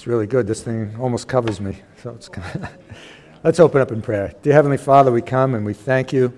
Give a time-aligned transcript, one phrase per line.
[0.00, 0.46] It's really good.
[0.46, 1.76] This thing almost covers me.
[2.02, 2.70] So it's kind of
[3.44, 4.32] Let's open up in prayer.
[4.40, 6.32] Dear Heavenly Father, we come and we thank you.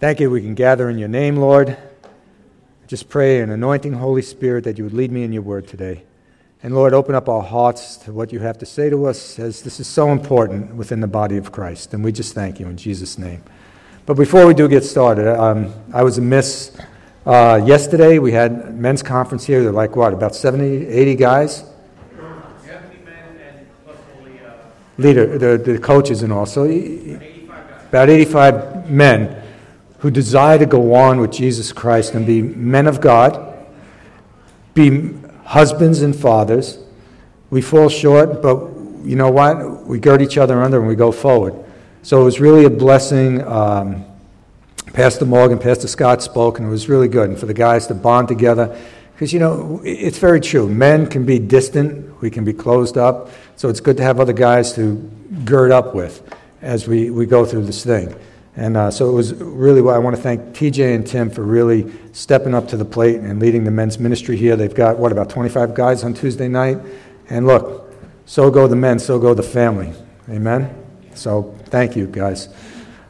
[0.00, 1.76] Thank you we can gather in your name, Lord.
[2.88, 6.02] Just pray an anointing Holy Spirit that you would lead me in your word today.
[6.64, 9.62] And Lord, open up our hearts to what you have to say to us, as
[9.62, 11.94] this is so important within the body of Christ.
[11.94, 13.44] And we just thank you in Jesus' name.
[14.04, 16.76] But before we do get started, um, I was amiss.
[17.24, 19.62] Uh, yesterday, we had men's conference here.
[19.62, 21.69] They're like, what, about 70, 80 guys?
[25.00, 26.46] Leader, the, the coaches and all.
[26.46, 29.42] So about 85 men
[29.98, 33.66] who desire to go on with Jesus Christ and be men of God,
[34.74, 35.14] be
[35.44, 36.78] husbands and fathers.
[37.50, 38.58] We fall short, but
[39.02, 39.86] you know what?
[39.86, 41.54] We gird each other under and we go forward.
[42.02, 43.46] So it was really a blessing.
[43.46, 44.04] Um,
[44.92, 47.28] Pastor Morgan, Pastor Scott spoke, and it was really good.
[47.28, 48.76] And for the guys to bond together
[49.20, 50.66] because, you know, it's very true.
[50.66, 53.28] Men can be distant, we can be closed up.
[53.54, 54.94] So it's good to have other guys to
[55.44, 56.22] gird up with
[56.62, 58.14] as we, we go through this thing.
[58.56, 61.92] And uh, so it was really, I want to thank TJ and Tim for really
[62.12, 64.56] stepping up to the plate and leading the men's ministry here.
[64.56, 66.78] They've got, what, about 25 guys on Tuesday night?
[67.28, 67.92] And look,
[68.24, 69.92] so go the men, so go the family.
[70.30, 70.74] Amen?
[71.14, 72.48] So thank you, guys.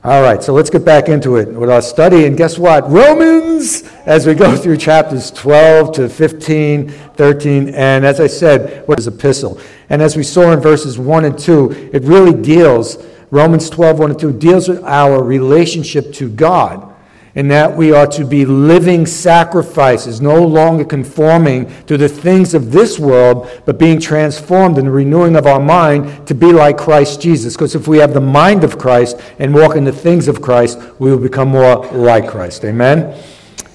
[0.02, 2.24] All right, so let's get back into it with our study.
[2.24, 2.90] And guess what?
[2.90, 8.98] Romans, as we go through chapters 12 to 15, 13, and as I said, what
[8.98, 9.60] is epistle?
[9.90, 14.10] And as we saw in verses 1 and 2, it really deals, Romans 12, 1
[14.12, 16.89] and 2, deals with our relationship to God
[17.34, 22.72] in that we are to be living sacrifices, no longer conforming to the things of
[22.72, 27.20] this world, but being transformed in the renewing of our mind to be like Christ
[27.20, 27.54] Jesus.
[27.54, 30.78] Because if we have the mind of Christ and walk in the things of Christ,
[30.98, 32.64] we will become more like Christ.
[32.64, 33.16] Amen?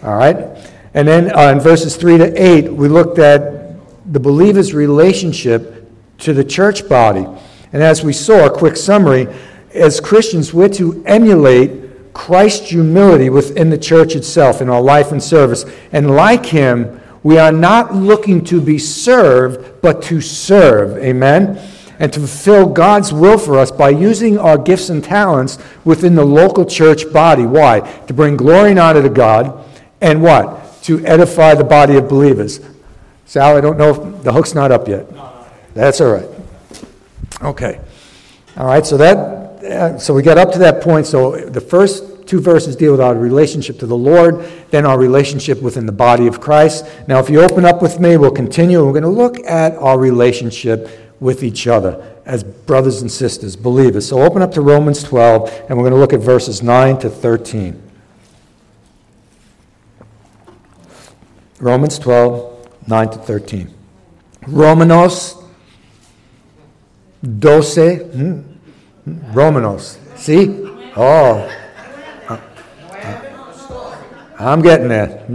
[0.04, 0.38] All right?
[0.94, 3.76] And then uh, in verses 3 to 8, we looked at
[4.12, 7.26] the believer's relationship to the church body.
[7.74, 9.28] And as we saw, a quick summary,
[9.74, 11.85] as Christians, we're to emulate
[12.16, 15.66] Christ's humility within the church itself in our life and service.
[15.92, 20.98] And like him, we are not looking to be served, but to serve.
[20.98, 21.60] Amen?
[22.00, 26.24] And to fulfill God's will for us by using our gifts and talents within the
[26.24, 27.46] local church body.
[27.46, 27.82] Why?
[28.08, 29.66] To bring glory and honor to God.
[30.00, 30.82] And what?
[30.84, 32.62] To edify the body of believers.
[33.26, 35.06] Sal, I don't know if the hook's not up yet.
[35.74, 36.30] That's all right.
[37.42, 37.80] Okay.
[38.56, 39.35] All right, so that
[40.00, 41.06] so we got up to that point.
[41.08, 45.62] So the first two verses deal with our relationship to the Lord, then our relationship
[45.62, 46.86] within the body of Christ.
[47.08, 48.84] Now, if you open up with me, we'll continue.
[48.84, 50.90] We're going to look at our relationship
[51.20, 54.08] with each other as brothers and sisters, believers.
[54.08, 57.10] So open up to Romans 12, and we're going to look at verses 9 to
[57.10, 57.82] 13.
[61.60, 63.74] Romans 12, 9 to 13.
[64.48, 65.42] Romanos
[67.40, 68.55] 12.
[69.06, 70.00] Romanos.
[70.16, 70.64] See?
[70.96, 71.52] Oh.
[74.38, 75.26] I'm getting there.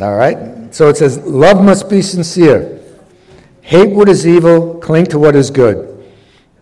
[0.00, 0.74] All right?
[0.74, 2.80] So it says, Love must be sincere.
[3.62, 5.92] Hate what is evil, cling to what is good.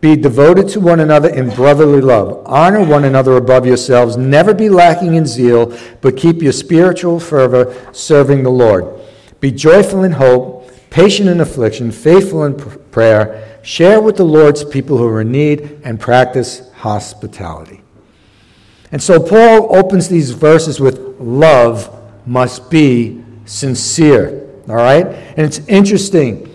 [0.01, 2.43] Be devoted to one another in brotherly love.
[2.47, 4.19] Honor one another above yourselves.
[4.19, 9.01] Never be lacking in zeal, but keep your spiritual fervor serving the Lord.
[9.41, 10.54] Be joyful in hope,
[10.95, 12.55] patient in affliction, faithful in
[12.93, 17.81] prayer share with the Lord's people who are in need, and practice hospitality.
[18.93, 21.91] And so Paul opens these verses with love
[22.27, 24.49] must be sincere.
[24.69, 25.05] All right?
[25.05, 26.49] And it's interesting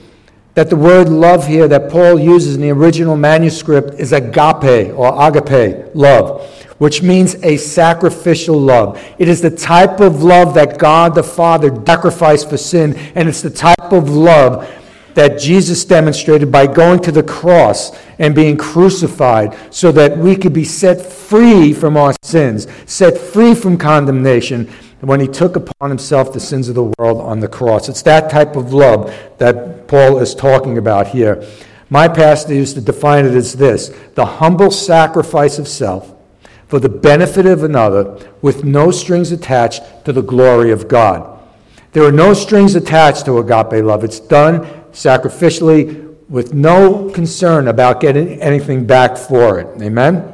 [0.53, 5.27] that the word love here that Paul uses in the original manuscript is agape or
[5.27, 6.47] agape, love,
[6.79, 9.01] which means a sacrificial love.
[9.19, 13.41] It is the type of love that God the Father sacrificed for sin, and it's
[13.41, 14.67] the type of love
[15.13, 20.53] that Jesus demonstrated by going to the cross and being crucified so that we could
[20.53, 24.69] be set free from our sins, set free from condemnation
[25.01, 27.89] when he took upon himself the sins of the world on the cross.
[27.89, 31.45] It's that type of love that Paul is talking about here.
[31.89, 36.13] My pastor used to define it as this the humble sacrifice of self
[36.69, 41.39] for the benefit of another with no strings attached to the glory of God.
[41.91, 44.03] There are no strings attached to agape love.
[44.03, 44.61] It's done
[44.91, 49.81] sacrificially with no concern about getting anything back for it.
[49.81, 50.31] Amen?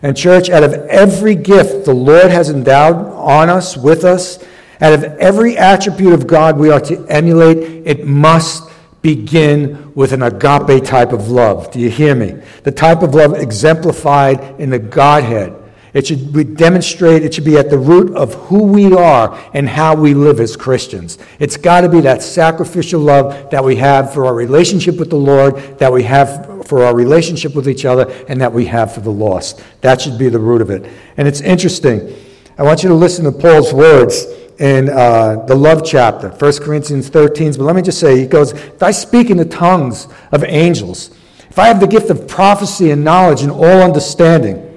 [0.00, 4.42] And, church, out of every gift the Lord has endowed on us, with us,
[4.80, 8.71] out of every attribute of God we are to emulate, it must
[9.02, 11.70] begin with an agape type of love.
[11.70, 12.40] Do you hear me?
[12.62, 15.58] The type of love exemplified in the Godhead.
[15.92, 19.68] It should be demonstrate, it should be at the root of who we are and
[19.68, 21.18] how we live as Christians.
[21.38, 25.16] It's got to be that sacrificial love that we have for our relationship with the
[25.16, 29.00] Lord, that we have for our relationship with each other, and that we have for
[29.00, 29.62] the lost.
[29.82, 30.90] That should be the root of it.
[31.18, 32.16] And it's interesting.
[32.56, 34.24] I want you to listen to Paul's words
[34.62, 37.54] in uh, the love chapter, 1 Corinthians 13.
[37.54, 41.10] But let me just say, he goes, If I speak in the tongues of angels,
[41.50, 44.68] if I have the gift of prophecy and knowledge and all understanding,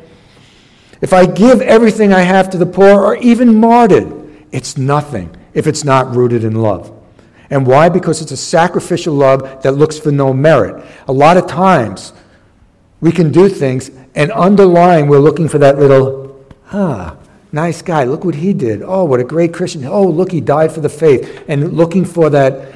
[1.01, 4.11] if I give everything I have to the poor or even martyred,
[4.51, 6.91] it's nothing if it's not rooted in love.
[7.51, 7.89] And why?
[7.89, 10.83] Because it's a sacrificial love that looks for no merit.
[11.07, 12.11] A lot of times,
[13.01, 17.17] we can do things, and underlying, we're looking for that little, ah,
[17.55, 18.03] nice guy.
[18.03, 18.83] Look what he did.
[18.83, 19.85] Oh, what a great Christian.
[19.85, 21.45] Oh, look, he died for the faith.
[21.47, 22.73] And looking for that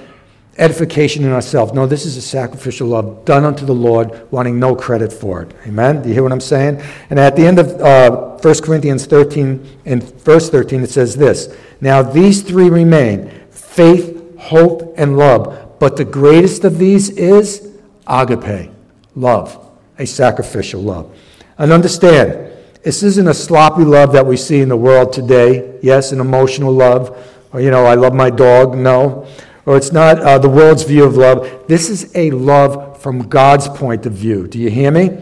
[0.57, 1.73] edification in ourselves.
[1.73, 5.53] No, this is a sacrificial love done unto the Lord, wanting no credit for it.
[5.67, 6.01] Amen?
[6.01, 6.81] Do you hear what I'm saying?
[7.09, 11.55] And at the end of uh, 1 Corinthians 13, in verse 13, it says this
[11.81, 15.77] Now these three remain faith, hope, and love.
[15.79, 17.69] But the greatest of these is
[18.07, 18.71] agape,
[19.15, 21.15] love, a sacrificial love.
[21.57, 22.48] And understand,
[22.83, 25.79] this isn't a sloppy love that we see in the world today.
[25.81, 27.15] Yes, an emotional love.
[27.51, 28.77] Or, you know, I love my dog.
[28.77, 29.27] No
[29.69, 31.67] or it's not uh, the world's view of love.
[31.67, 34.47] This is a love from God's point of view.
[34.47, 35.21] Do you hear me?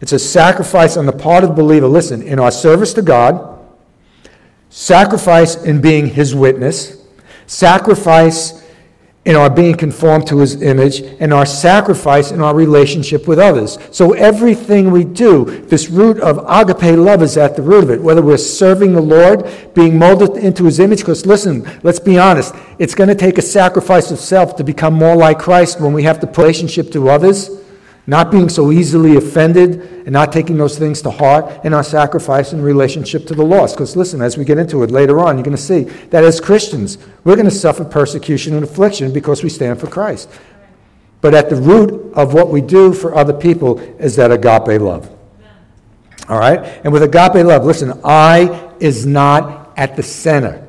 [0.00, 1.88] It's a sacrifice on the part of the believer.
[1.88, 3.58] Listen, in our service to God,
[4.68, 7.04] sacrifice in being His witness,
[7.48, 8.64] sacrifice
[9.26, 13.76] in our being conformed to his image and our sacrifice in our relationship with others.
[13.90, 18.00] So everything we do, this root of agape love is at the root of it.
[18.00, 22.54] Whether we're serving the Lord, being molded into his image, because listen, let's be honest,
[22.78, 26.02] it's going to take a sacrifice of self to become more like Christ when we
[26.04, 27.50] have to relationship to others
[28.10, 32.52] not being so easily offended and not taking those things to heart and our sacrifice
[32.52, 33.76] in relationship to the lost.
[33.76, 36.40] Because listen, as we get into it later on, you're going to see that as
[36.40, 40.28] Christians, we're going to suffer persecution and affliction because we stand for Christ.
[41.20, 45.08] But at the root of what we do for other people is that agape love.
[46.28, 46.58] All right?
[46.82, 50.66] And with agape love, listen, I is not at the center.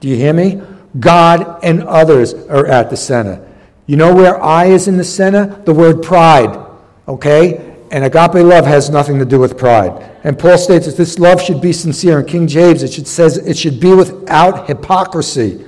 [0.00, 0.60] Do you hear me?
[1.00, 3.50] God and others are at the center.
[3.86, 5.46] You know where I is in the center?
[5.46, 6.63] The word pride.
[7.06, 7.76] Okay?
[7.90, 10.10] And agape love has nothing to do with pride.
[10.24, 12.20] And Paul states that this love should be sincere.
[12.20, 15.64] In King James, it should says it should be without hypocrisy.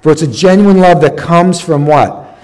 [0.00, 2.36] For it's a genuine love that comes from what?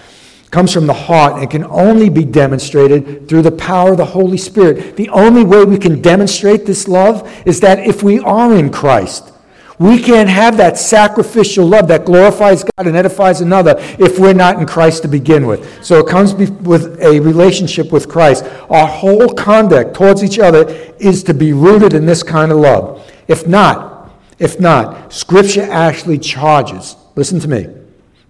[0.50, 4.38] Comes from the heart and can only be demonstrated through the power of the Holy
[4.38, 4.96] Spirit.
[4.96, 9.32] The only way we can demonstrate this love is that if we are in Christ.
[9.78, 14.58] We can't have that sacrificial love that glorifies God and edifies another if we're not
[14.58, 15.84] in Christ to begin with.
[15.84, 18.44] So it comes with a relationship with Christ.
[18.70, 23.08] Our whole conduct towards each other is to be rooted in this kind of love.
[23.28, 27.68] If not, if not, Scripture actually charges, listen to me,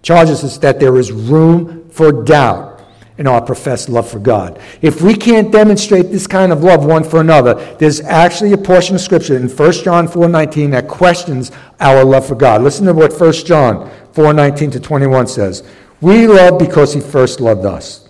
[0.03, 2.78] charges us that there is room for doubt
[3.19, 4.59] in our professed love for God.
[4.81, 8.95] If we can't demonstrate this kind of love one for another, there's actually a portion
[8.95, 11.51] of Scripture in 1 John 4.19 that questions
[11.81, 12.61] our love for God.
[12.61, 15.63] Listen to what 1 John 4.19 to 21 says.
[15.99, 18.07] We love because he first loved us.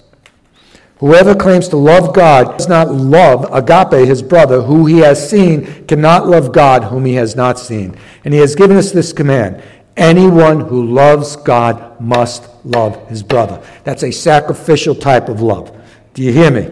[0.99, 5.87] Whoever claims to love God does not love agape, his brother, who he has seen,
[5.87, 7.97] cannot love God, whom he has not seen.
[8.25, 9.63] And he has given us this command
[9.99, 13.61] Anyone who loves God must love his brother.
[13.83, 15.75] That's a sacrificial type of love.
[16.13, 16.69] Do you hear me?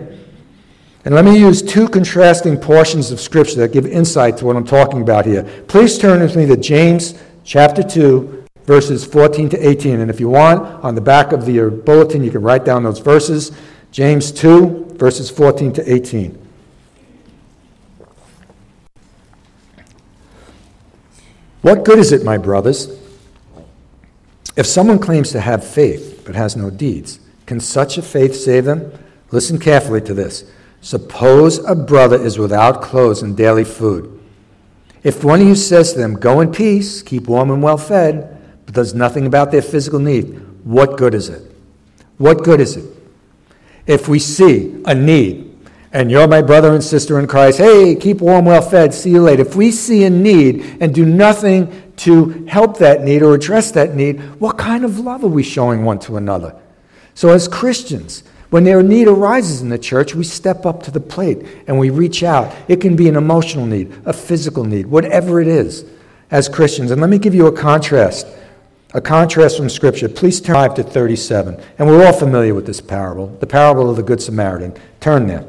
[1.03, 4.65] And let me use two contrasting portions of Scripture that give insight to what I'm
[4.65, 5.43] talking about here.
[5.67, 9.99] Please turn with me to James chapter 2, verses 14 to 18.
[9.99, 12.99] And if you want, on the back of your bulletin, you can write down those
[12.99, 13.51] verses.
[13.91, 16.47] James 2, verses 14 to 18.
[21.61, 22.87] What good is it, my brothers?
[24.57, 28.65] If someone claims to have faith but has no deeds, can such a faith save
[28.65, 28.91] them?
[29.31, 30.49] Listen carefully to this.
[30.81, 34.19] Suppose a brother is without clothes and daily food.
[35.03, 38.35] If one of you says to them, Go in peace, keep warm and well fed,
[38.65, 41.51] but does nothing about their physical need, what good is it?
[42.17, 42.85] What good is it?
[43.85, 45.55] If we see a need,
[45.93, 49.21] and you're my brother and sister in Christ, hey, keep warm, well fed, see you
[49.21, 49.43] later.
[49.43, 53.95] If we see a need and do nothing to help that need or address that
[53.95, 56.55] need, what kind of love are we showing one to another?
[57.13, 60.99] So, as Christians, when their need arises in the church, we step up to the
[60.99, 62.55] plate and we reach out.
[62.67, 65.85] It can be an emotional need, a physical need, whatever it is,
[66.31, 66.91] as Christians.
[66.91, 68.27] And let me give you a contrast,
[68.93, 70.07] a contrast from Scripture.
[70.07, 71.59] Please turn 5 to 37.
[71.77, 74.75] And we're all familiar with this parable, the parable of the Good Samaritan.
[75.01, 75.45] Turn there.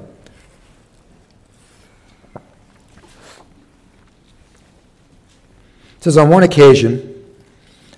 [6.09, 7.15] Says, On one occasion,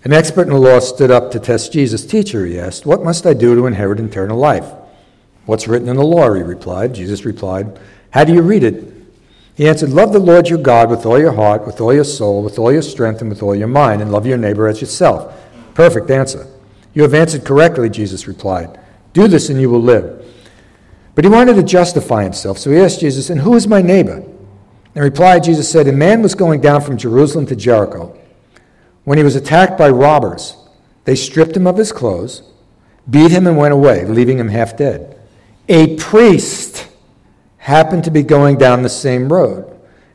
[0.02, 2.04] an expert in the law stood up to test Jesus.
[2.04, 4.66] Teacher, he asked, What must I do to inherit eternal life?
[5.46, 6.32] What's written in the law?
[6.34, 6.94] He replied.
[6.94, 7.78] Jesus replied,
[8.10, 8.92] How do you read it?
[9.54, 12.42] He answered, Love the Lord your God with all your heart, with all your soul,
[12.42, 15.34] with all your strength, and with all your mind, and love your neighbor as yourself.
[15.74, 16.46] Perfect answer.
[16.94, 18.78] You have answered correctly, Jesus replied.
[19.12, 20.24] Do this and you will live.
[21.14, 24.24] But he wanted to justify himself, so he asked Jesus, And who is my neighbor?
[24.94, 28.16] In reply, Jesus said, A man was going down from Jerusalem to Jericho
[29.04, 30.56] when he was attacked by robbers.
[31.04, 32.42] They stripped him of his clothes,
[33.08, 35.18] beat him, and went away, leaving him half dead.
[35.68, 36.88] A priest
[37.58, 39.66] happened to be going down the same road.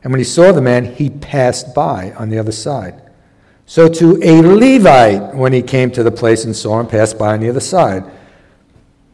[0.03, 3.01] And when he saw the man, he passed by on the other side.
[3.65, 7.33] So to a Levite, when he came to the place and saw him, passed by
[7.33, 8.03] on the other side.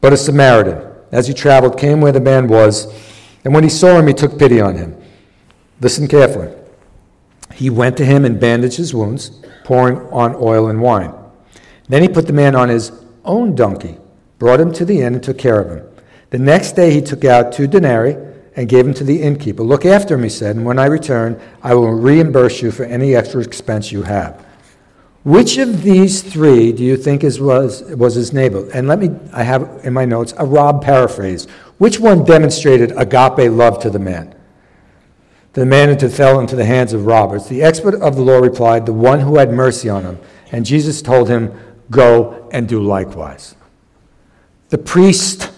[0.01, 2.93] But a Samaritan, as he traveled, came where the man was,
[3.45, 5.00] and when he saw him, he took pity on him.
[5.81, 6.53] Listen carefully.
[7.55, 9.31] He went to him and bandaged his wounds,
[9.63, 11.13] pouring on oil and wine.
[11.89, 12.91] Then he put the man on his
[13.25, 13.97] own donkey,
[14.39, 15.85] brought him to the inn, and took care of him.
[16.29, 18.15] The next day he took out two denarii
[18.55, 19.63] and gave them to the innkeeper.
[19.63, 23.15] Look after him, he said, and when I return, I will reimburse you for any
[23.15, 24.45] extra expense you have.
[25.23, 28.69] Which of these three do you think is, was, was his neighbor?
[28.71, 31.45] And let me, I have in my notes a Rob paraphrase.
[31.77, 34.35] Which one demonstrated agape love to the man?
[35.53, 37.47] The man who fell into the hands of robbers.
[37.47, 40.19] The expert of the law replied, The one who had mercy on him.
[40.51, 41.51] And Jesus told him,
[41.89, 43.55] Go and do likewise.
[44.69, 45.51] The priest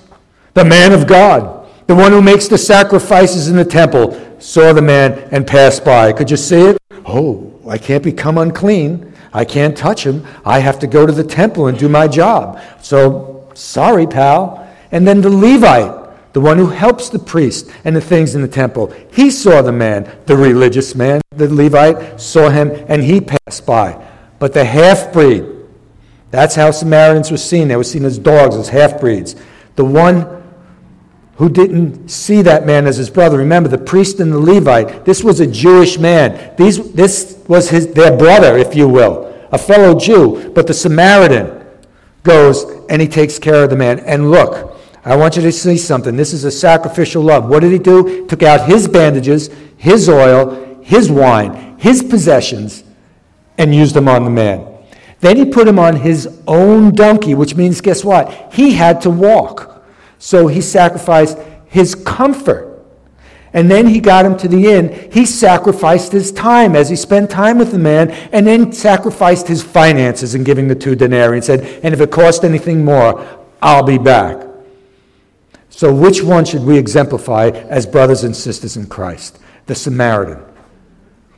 [0.53, 4.81] the man of God, the one who makes the sacrifices in the temple, saw the
[4.81, 6.13] man and passed by.
[6.13, 6.77] Could you see it?
[7.05, 9.13] Oh, I can't become unclean.
[9.33, 10.25] I can't touch him.
[10.45, 12.61] I have to go to the temple and do my job.
[12.81, 14.59] So, sorry, pal.
[14.91, 16.02] And then the Levite,
[16.33, 19.71] the one who helps the priest and the things in the temple, he saw the
[19.71, 24.03] man, the religious man, the Levite, saw him, and he passed by.
[24.39, 25.45] But the half breed,
[26.31, 27.67] that's how Samaritans were seen.
[27.67, 29.35] They were seen as dogs, as half breeds.
[29.75, 30.43] The one
[31.35, 33.37] who didn't see that man as his brother.
[33.37, 36.55] Remember, the priest and the Levite, this was a Jewish man.
[36.57, 40.51] These, this was his, their brother, if you will, a fellow Jew.
[40.53, 41.65] But the Samaritan
[42.23, 43.99] goes and he takes care of the man.
[43.99, 44.72] And look,
[45.05, 46.15] I want you to see something.
[46.15, 47.49] This is a sacrificial love.
[47.49, 48.25] What did he do?
[48.27, 52.83] Took out his bandages, his oil, his wine, his possessions,
[53.57, 54.65] and used them on the man.
[55.19, 58.53] Then he put him on his own donkey, which means, guess what?
[58.53, 59.85] He had to walk.
[60.19, 62.69] So he sacrificed his comfort.
[63.51, 65.11] And then he got him to the inn.
[65.11, 69.61] He sacrificed his time as he spent time with the man, and then sacrificed his
[69.61, 73.25] finances in giving the two denarii and said, And if it cost anything more,
[73.61, 74.52] I'll be back.
[75.75, 79.39] So, which one should we exemplify as brothers and sisters in Christ?
[79.65, 80.39] The Samaritan.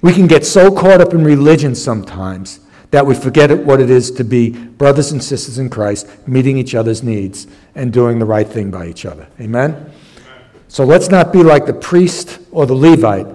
[0.01, 2.59] We can get so caught up in religion sometimes
[2.91, 6.75] that we forget what it is to be brothers and sisters in Christ, meeting each
[6.75, 9.25] other's needs and doing the right thing by each other.
[9.39, 9.89] Amen?
[10.67, 13.27] So let's not be like the priest or the Levite,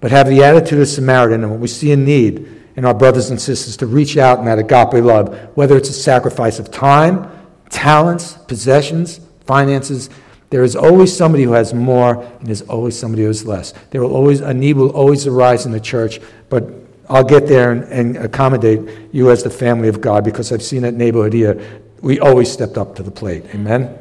[0.00, 3.30] but have the attitude of Samaritan and when we see a need in our brothers
[3.30, 7.30] and sisters to reach out in that agape love, whether it's a sacrifice of time,
[7.70, 10.10] talents, possessions, finances.
[10.50, 13.74] There is always somebody who has more, and there's always somebody who has less.
[13.90, 16.64] There will always a need will always arise in the church, but
[17.10, 20.82] I'll get there and, and, accommodate you as the family of God because I've seen
[20.82, 21.82] that neighborhood here.
[22.02, 23.44] We always stepped up to the plate.
[23.54, 23.98] Amen?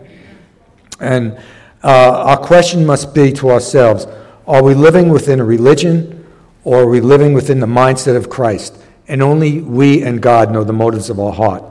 [0.99, 1.37] And
[1.83, 4.07] uh, our question must be to ourselves
[4.45, 6.25] are we living within a religion
[6.63, 8.77] or are we living within the mindset of Christ?
[9.07, 11.63] And only we and God know the motives of our heart.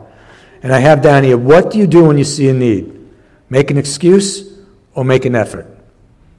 [0.62, 2.92] And I have down here what do you do when you see a need?
[3.50, 4.45] Make an excuse
[4.96, 5.66] or make an effort?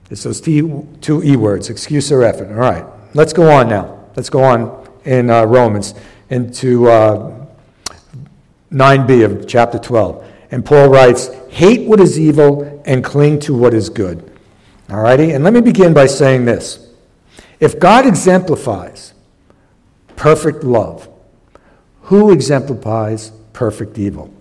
[0.10, 2.50] It's those two E words excuse or effort.
[2.50, 4.06] All right, let's go on now.
[4.16, 5.94] Let's go on in uh, Romans
[6.30, 7.46] into uh,
[8.72, 10.26] 9b of chapter 12.
[10.52, 14.30] And Paul writes, Hate what is evil and cling to what is good.
[14.90, 15.32] All righty?
[15.32, 16.90] And let me begin by saying this.
[17.60, 19.14] If God exemplifies
[20.16, 21.10] perfect love,
[22.04, 24.34] who exemplifies perfect evil?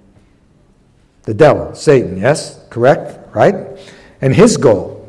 [1.23, 2.65] The devil, Satan, yes?
[2.71, 3.35] Correct?
[3.35, 3.77] Right?
[4.21, 5.07] And his goal,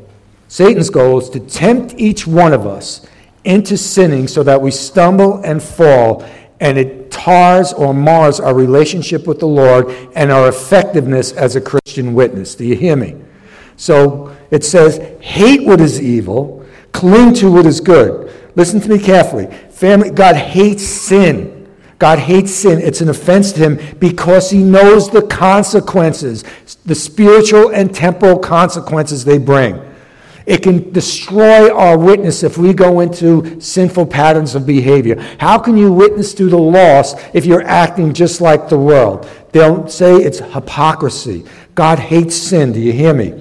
[0.47, 3.05] Satan's goal, is to tempt each one of us
[3.43, 6.25] into sinning so that we stumble and fall,
[6.59, 11.61] and it tars or mars our relationship with the Lord and our effectiveness as a
[11.61, 12.55] Christian witness.
[12.55, 13.15] Do you hear me?
[13.77, 18.31] So it says, hate what is evil, cling to what is good.
[18.55, 19.45] Listen to me carefully.
[19.69, 21.56] Family, God hates sin.
[21.99, 22.79] God hates sin.
[22.79, 26.43] It's an offense to him because he knows the consequences,
[26.85, 29.81] the spiritual and temporal consequences they bring.
[30.45, 35.19] It can destroy our witness if we go into sinful patterns of behavior.
[35.39, 39.29] How can you witness to the lost if you're acting just like the world?
[39.51, 41.45] They'll say it's hypocrisy.
[41.75, 42.71] God hates sin.
[42.71, 43.33] Do you hear me?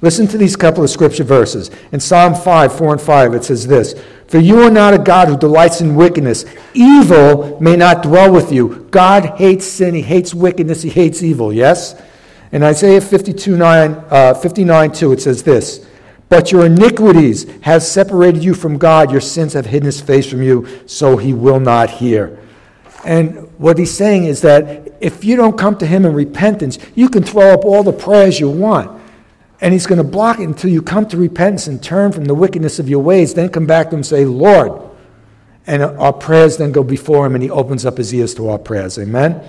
[0.00, 1.70] Listen to these couple of scripture verses.
[1.92, 3.94] In Psalm 5, 4 and 5, it says this
[4.28, 6.44] For you are not a God who delights in wickedness.
[6.74, 8.88] Evil may not dwell with you.
[8.90, 9.94] God hates sin.
[9.94, 10.82] He hates wickedness.
[10.82, 11.52] He hates evil.
[11.52, 12.00] Yes?
[12.50, 15.86] In Isaiah 52, 9, uh, 59, 2, it says this
[16.28, 19.12] but your iniquities have separated you from God.
[19.12, 22.38] Your sins have hidden his face from you, so he will not hear.
[23.04, 27.08] And what he's saying is that if you don't come to him in repentance, you
[27.08, 29.00] can throw up all the prayers you want.
[29.60, 32.34] And he's going to block it until you come to repentance and turn from the
[32.34, 33.34] wickedness of your ways.
[33.34, 34.82] Then come back to him and say, Lord.
[35.66, 38.58] And our prayers then go before him and he opens up his ears to our
[38.58, 38.98] prayers.
[38.98, 39.42] Amen?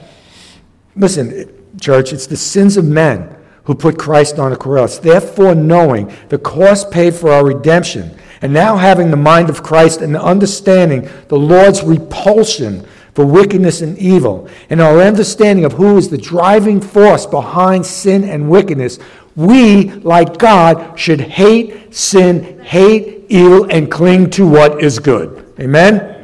[0.95, 3.35] Listen, church, it's the sins of men
[3.65, 4.97] who put Christ on a cross.
[4.97, 10.01] Therefore, knowing the cost paid for our redemption, and now having the mind of Christ
[10.01, 16.09] and understanding the Lord's repulsion for wickedness and evil, and our understanding of who is
[16.09, 18.99] the driving force behind sin and wickedness,
[19.38, 25.53] we, like God, should hate sin, hate evil, and cling to what is good.
[25.60, 26.15] Amen?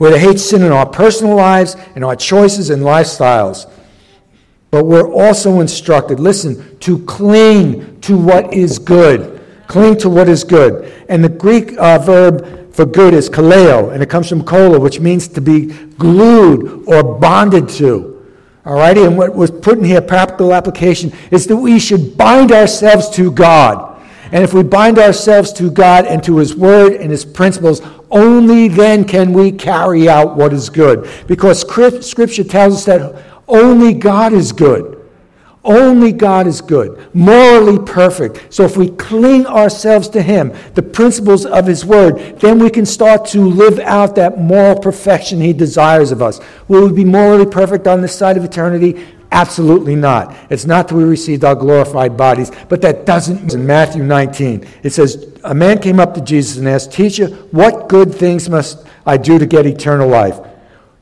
[0.00, 3.70] We're to hate sin in our personal lives, in our choices and lifestyles.
[4.72, 9.40] But we're also instructed, listen, to cling to what is good.
[9.68, 10.92] Cling to what is good.
[11.08, 14.98] And the Greek uh, verb for good is kaleo, and it comes from kola, which
[14.98, 18.17] means to be glued or bonded to.
[18.68, 19.02] All righty?
[19.02, 23.32] And what was put in here, practical application, is that we should bind ourselves to
[23.32, 23.98] God.
[24.30, 28.68] And if we bind ourselves to God and to His Word and His principles, only
[28.68, 31.08] then can we carry out what is good.
[31.26, 34.97] Because Scripture tells us that only God is good.
[35.68, 38.54] Only God is good, morally perfect.
[38.54, 42.86] So if we cling ourselves to Him, the principles of His Word, then we can
[42.86, 46.40] start to live out that moral perfection He desires of us.
[46.68, 49.06] Will we be morally perfect on this side of eternity?
[49.30, 50.34] Absolutely not.
[50.48, 53.52] It's not that we received our glorified bodies, but that doesn't.
[53.52, 57.90] In Matthew 19, it says, A man came up to Jesus and asked, Teacher, what
[57.90, 60.38] good things must I do to get eternal life?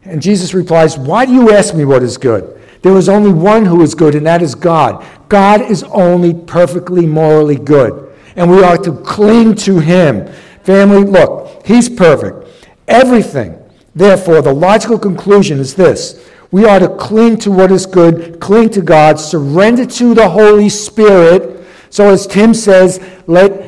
[0.02, 2.56] And Jesus replies, Why do you ask me what is good?
[2.86, 5.04] There is only one who is good, and that is God.
[5.28, 8.14] God is only perfectly morally good.
[8.36, 10.32] And we are to cling to him.
[10.62, 12.46] Family, look, he's perfect.
[12.86, 13.58] Everything.
[13.96, 18.70] Therefore, the logical conclusion is this we are to cling to what is good, cling
[18.70, 21.66] to God, surrender to the Holy Spirit.
[21.90, 23.65] So, as Tim says, let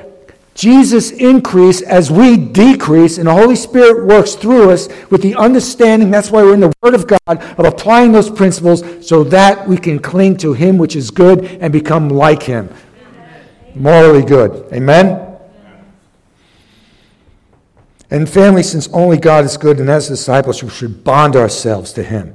[0.59, 6.11] Jesus increase as we decrease, and the Holy Spirit works through us with the understanding,
[6.11, 9.77] that's why we're in the Word of God, of applying those principles so that we
[9.77, 12.71] can cling to Him which is good and become like Him.
[13.77, 14.73] Morally good.
[14.73, 15.39] Amen?
[18.11, 22.03] And family, since only God is good, and as disciples, we should bond ourselves to
[22.03, 22.35] Him.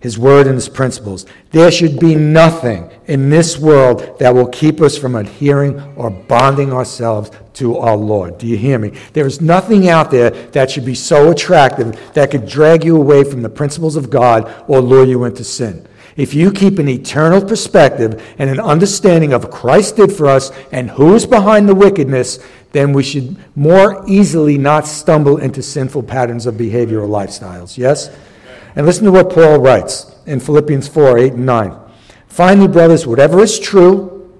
[0.00, 1.26] His word and his principles.
[1.50, 6.72] There should be nothing in this world that will keep us from adhering or bonding
[6.72, 8.38] ourselves to our Lord.
[8.38, 8.92] Do you hear me?
[9.12, 13.24] There is nothing out there that should be so attractive that could drag you away
[13.24, 15.86] from the principles of God or lure you into sin.
[16.16, 20.50] If you keep an eternal perspective and an understanding of what Christ did for us
[20.72, 22.38] and who is behind the wickedness,
[22.72, 27.76] then we should more easily not stumble into sinful patterns of behavior or lifestyles.
[27.76, 28.10] Yes?
[28.76, 31.76] And listen to what Paul writes in Philippians 4 8 and 9.
[32.28, 34.32] Finally, brothers, whatever is true,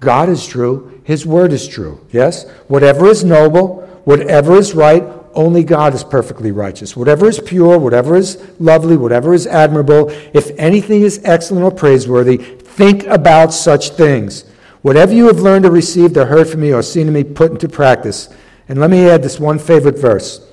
[0.00, 2.04] God is true, His word is true.
[2.10, 2.48] Yes?
[2.68, 6.96] Whatever is noble, whatever is right, only God is perfectly righteous.
[6.96, 12.36] Whatever is pure, whatever is lovely, whatever is admirable, if anything is excellent or praiseworthy,
[12.36, 14.44] think about such things.
[14.82, 17.52] Whatever you have learned or received or heard from me or seen in me, put
[17.52, 18.28] into practice.
[18.68, 20.46] And let me add this one favorite verse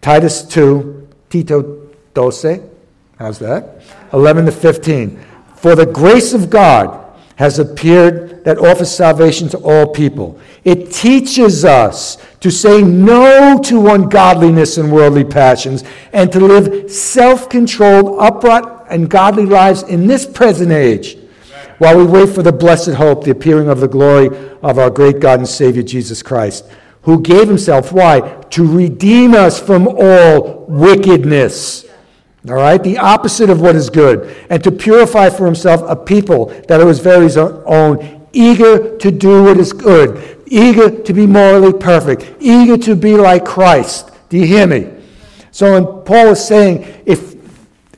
[0.00, 1.81] Titus 2, Tito
[2.14, 2.70] 12.
[3.18, 3.82] How's that?
[4.12, 5.18] 11 to 15.
[5.56, 6.98] For the grace of God
[7.36, 10.38] has appeared that offers salvation to all people.
[10.64, 17.48] It teaches us to say no to ungodliness and worldly passions and to live self
[17.48, 21.18] controlled, upright, and godly lives in this present age
[21.78, 24.28] while we wait for the blessed hope, the appearing of the glory
[24.62, 26.64] of our great God and Savior Jesus Christ,
[27.02, 28.20] who gave himself, why?
[28.50, 31.84] To redeem us from all wickedness
[32.48, 32.82] all right?
[32.82, 34.34] The opposite of what is good.
[34.50, 39.44] And to purify for himself a people that are his very own, eager to do
[39.44, 44.10] what is good, eager to be morally perfect, eager to be like Christ.
[44.28, 44.90] Do you hear me?
[45.50, 47.32] So when Paul is saying, if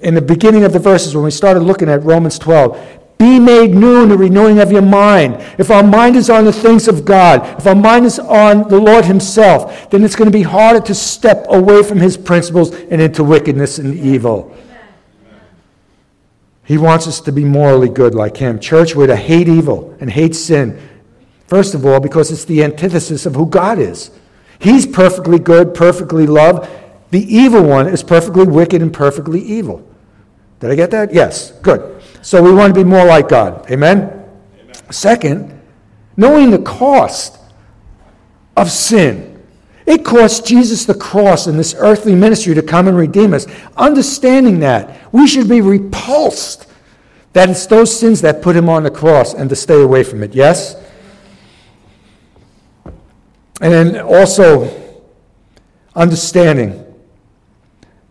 [0.00, 3.74] in the beginning of the verses, when we started looking at Romans 12, Be made
[3.74, 5.36] new in the renewing of your mind.
[5.58, 8.78] If our mind is on the things of God, if our mind is on the
[8.78, 13.00] Lord Himself, then it's going to be harder to step away from His principles and
[13.00, 14.54] into wickedness and evil.
[16.64, 18.58] He wants us to be morally good like Him.
[18.58, 20.80] Church, we're to hate evil and hate sin.
[21.46, 24.10] First of all, because it's the antithesis of who God is.
[24.58, 26.68] He's perfectly good, perfectly loved.
[27.10, 29.86] The evil one is perfectly wicked and perfectly evil.
[30.60, 31.12] Did I get that?
[31.12, 31.50] Yes.
[31.60, 31.93] Good.
[32.24, 33.70] So we want to be more like God.
[33.70, 34.24] Amen?
[34.58, 34.90] Amen?
[34.90, 35.60] Second,
[36.16, 37.38] knowing the cost
[38.56, 39.42] of sin.
[39.84, 43.46] It cost Jesus the cross and this earthly ministry to come and redeem us.
[43.76, 46.66] Understanding that, we should be repulsed
[47.34, 50.22] that it's those sins that put him on the cross and to stay away from
[50.22, 50.34] it.
[50.34, 50.76] Yes?
[53.60, 55.02] And then also
[55.94, 56.83] understanding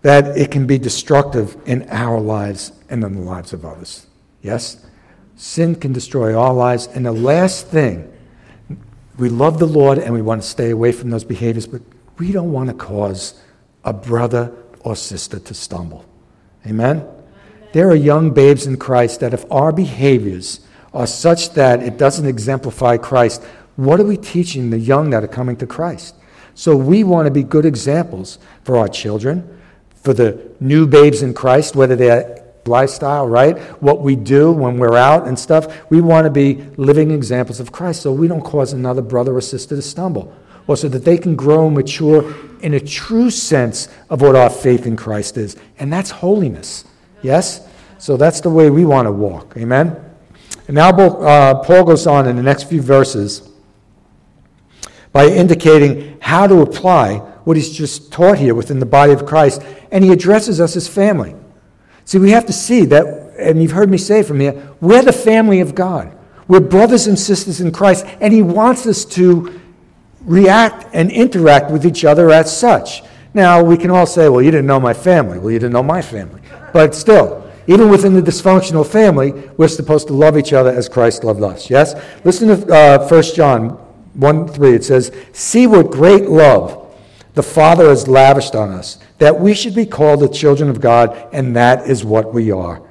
[0.04, 4.06] that it can be destructive in our lives and in the lives of others.
[4.42, 4.86] Yes?
[5.36, 6.88] Sin can destroy our lives.
[6.88, 8.12] And the last thing,
[9.18, 11.82] we love the Lord and we want to stay away from those behaviors, but
[12.18, 13.42] we don't want to cause
[13.84, 16.06] a brother or sister to stumble.
[16.66, 16.98] Amen?
[16.98, 17.10] Amen?
[17.72, 20.60] There are young babes in Christ that if our behaviors
[20.94, 23.44] are such that it doesn't exemplify Christ,
[23.78, 26.16] what are we teaching the young that are coming to Christ?
[26.54, 29.60] So we want to be good examples for our children,
[30.04, 33.58] for the new babes in Christ, whether they're lifestyle, right?
[33.82, 35.90] What we do when we're out and stuff.
[35.90, 39.42] We want to be living examples of Christ so we don't cause another brother or
[39.42, 40.34] sister to stumble,
[40.68, 44.50] or so that they can grow and mature in a true sense of what our
[44.50, 45.58] faith in Christ is.
[45.80, 46.86] And that's holiness.
[47.22, 47.68] Yes?
[47.98, 49.56] So that's the way we want to walk.
[49.58, 49.98] Amen?
[50.68, 53.50] And now uh, Paul goes on in the next few verses
[55.12, 59.62] by indicating how to apply what he's just taught here within the body of Christ,
[59.92, 61.36] and he addresses us as family.
[62.06, 65.14] See, we have to see that, and you've heard me say from here, we're the
[65.14, 66.16] family of God.
[66.48, 69.60] We're brothers and sisters in Christ, and he wants us to
[70.22, 73.04] react and interact with each other as such.
[73.34, 75.40] Now, we can all say, well, you didn't know my family.
[75.40, 76.42] Well, you didn't know my family.
[76.72, 81.24] But still, even within the dysfunctional family, we're supposed to love each other as Christ
[81.24, 81.70] loved us.
[81.70, 81.96] Yes?
[82.24, 83.70] Listen to uh, 1 John
[84.16, 86.83] 1 3, it says, See what great love
[87.34, 91.30] the Father has lavished on us, that we should be called the children of God,
[91.34, 92.82] and that is what we are.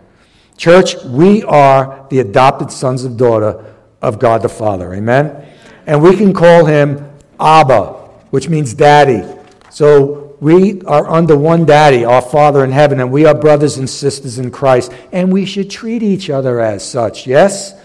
[0.57, 3.65] Church, we are the adopted sons and daughter
[4.01, 4.95] of God the Father.
[4.95, 5.49] Amen?
[5.87, 7.93] And we can call him Abba,
[8.31, 9.23] which means daddy.
[9.71, 13.89] So we are under one daddy, our Father in heaven, and we are brothers and
[13.89, 17.27] sisters in Christ, and we should treat each other as such.
[17.27, 17.81] Yes?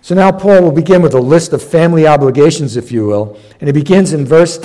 [0.00, 3.38] So now Paul will begin with a list of family obligations, if you will.
[3.60, 4.58] And he begins in verse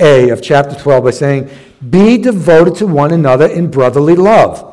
[0.00, 1.50] 10a of chapter 12 by saying,
[1.88, 4.66] Be devoted to one another in brotherly love.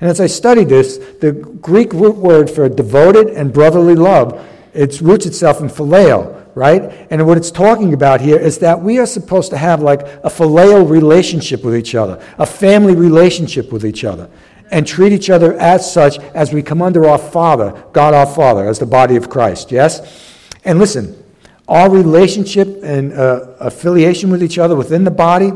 [0.00, 4.44] And as I studied this, the Greek root word for devoted and brotherly love,
[4.74, 7.06] it roots itself in phileo, right?
[7.10, 10.28] And what it's talking about here is that we are supposed to have like a
[10.28, 14.28] phileo relationship with each other, a family relationship with each other
[14.70, 18.66] and treat each other as such as we come under our Father, God our Father,
[18.66, 19.70] as the body of Christ.
[19.70, 20.34] Yes?
[20.64, 21.23] And listen,
[21.68, 25.52] our relationship and uh, affiliation with each other within the body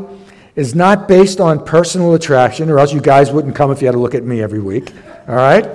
[0.57, 3.93] is not based on personal attraction, or else you guys wouldn't come if you had
[3.93, 4.93] to look at me every week.
[5.29, 5.69] All right?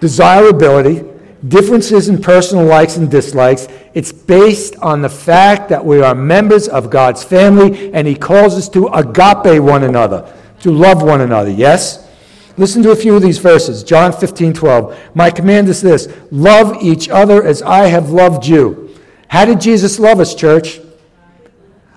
[0.00, 1.04] Desirability,
[1.48, 3.66] differences in personal likes and dislikes.
[3.94, 8.54] It's based on the fact that we are members of God's family, and He calls
[8.54, 11.50] us to agape one another, to love one another.
[11.50, 12.08] Yes?
[12.56, 13.82] Listen to a few of these verses.
[13.82, 15.16] John 15, 12.
[15.16, 18.83] My command is this love each other as I have loved you.
[19.28, 20.80] How did Jesus love us, church?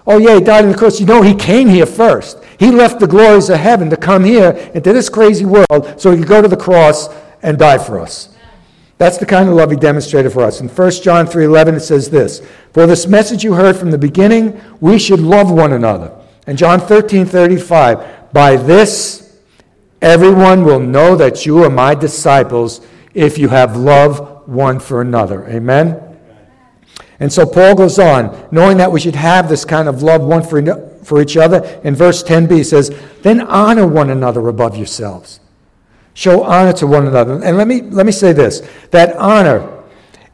[0.06, 1.00] Oh, yeah, he died on the cross.
[1.00, 2.44] You know, he came here first.
[2.60, 6.18] He left the glories of heaven to come here into this crazy world so he
[6.20, 7.10] could go to the cross
[7.44, 8.30] and die for us.
[8.98, 10.60] That's the kind of love he demonstrated for us.
[10.60, 12.42] In 1 John 3:11 it says this,
[12.74, 16.10] "For this message you heard from the beginning, we should love one another."
[16.48, 18.00] And John 13:35,
[18.34, 19.28] "By this
[20.02, 22.82] Everyone will know that you are my disciples
[23.16, 25.48] if you have love one for another.
[25.48, 26.00] Amen?
[27.20, 30.44] And so Paul goes on, knowing that we should have this kind of love one
[30.44, 30.62] for,
[31.04, 31.80] for each other.
[31.84, 35.40] In verse 10b, he says, Then honor one another above yourselves.
[36.14, 37.42] Show honor to one another.
[37.44, 39.84] And let me, let me say this that honor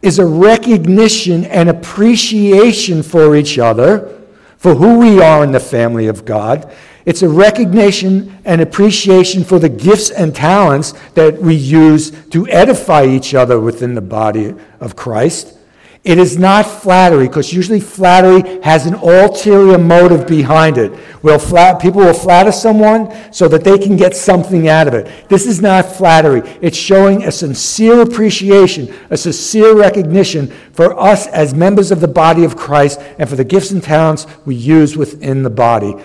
[0.01, 4.21] is a recognition and appreciation for each other,
[4.57, 6.73] for who we are in the family of God.
[7.05, 13.05] It's a recognition and appreciation for the gifts and talents that we use to edify
[13.05, 15.57] each other within the body of Christ.
[16.03, 20.91] It is not flattery, because usually flattery has an ulterior motive behind it.
[21.23, 25.29] Will flat, people will flatter someone so that they can get something out of it.
[25.29, 26.41] This is not flattery.
[26.61, 32.43] It's showing a sincere appreciation, a sincere recognition for us as members of the body
[32.43, 35.95] of Christ and for the gifts and talents we use within the body.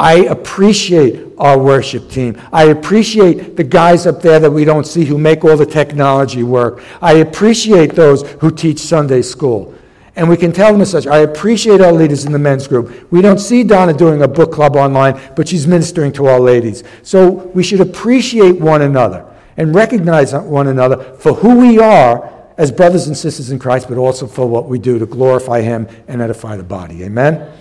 [0.00, 2.40] I appreciate our worship team.
[2.54, 6.42] I appreciate the guys up there that we don't see who make all the technology
[6.42, 6.82] work.
[7.02, 9.74] I appreciate those who teach Sunday school.
[10.16, 11.06] And we can tell them as such.
[11.06, 13.12] I appreciate our leaders in the men's group.
[13.12, 16.82] We don't see Donna doing a book club online, but she's ministering to our ladies.
[17.02, 22.72] So we should appreciate one another and recognize one another for who we are as
[22.72, 26.22] brothers and sisters in Christ, but also for what we do to glorify Him and
[26.22, 27.04] edify the body.
[27.04, 27.59] Amen?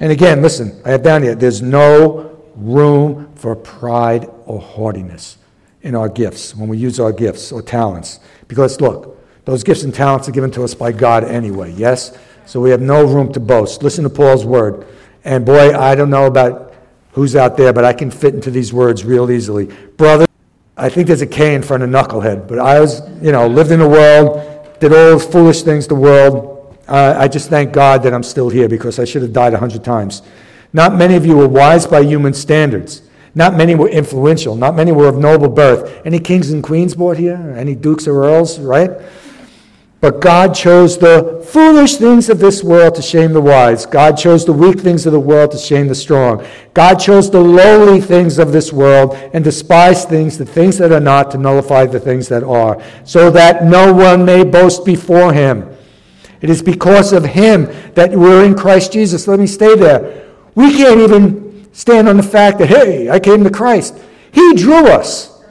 [0.00, 5.36] And again, listen, I have down here, there's no room for pride or haughtiness
[5.82, 8.18] in our gifts when we use our gifts or talents.
[8.48, 12.16] Because look, those gifts and talents are given to us by God anyway, yes?
[12.46, 13.82] So we have no room to boast.
[13.82, 14.86] Listen to Paul's word.
[15.22, 16.74] And boy, I don't know about
[17.12, 19.66] who's out there, but I can fit into these words real easily.
[19.66, 20.26] Brother,
[20.76, 23.70] I think there's a K in front of knucklehead, but I was, you know, lived
[23.70, 26.59] in the world, did all those foolish things the world,
[26.90, 29.58] uh, I just thank God that I'm still here because I should have died a
[29.58, 30.22] hundred times.
[30.72, 33.02] Not many of you were wise by human standards.
[33.34, 34.56] Not many were influential.
[34.56, 36.02] Not many were of noble birth.
[36.04, 37.54] Any kings and queens born here?
[37.56, 38.90] Any dukes or earls, right?
[40.00, 43.84] But God chose the foolish things of this world to shame the wise.
[43.84, 46.44] God chose the weak things of the world to shame the strong.
[46.72, 51.00] God chose the lowly things of this world and despised things, the things that are
[51.00, 55.69] not, to nullify the things that are, so that no one may boast before him.
[56.40, 59.28] It is because of him that we're in Christ Jesus.
[59.28, 60.26] Let me stay there.
[60.54, 63.96] We can't even stand on the fact that, hey, I came to Christ.
[64.32, 65.42] He drew us.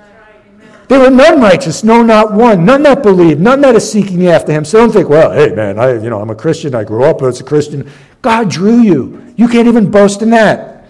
[0.88, 2.66] There were none righteous, no, not one.
[2.66, 4.66] None that believe, none that is seeking after him.
[4.66, 6.74] So don't think, well, hey, man, I, you know, I'm a Christian.
[6.74, 7.90] I grew up as a Christian.
[8.24, 9.34] God drew you.
[9.38, 10.86] You can't even boast in that.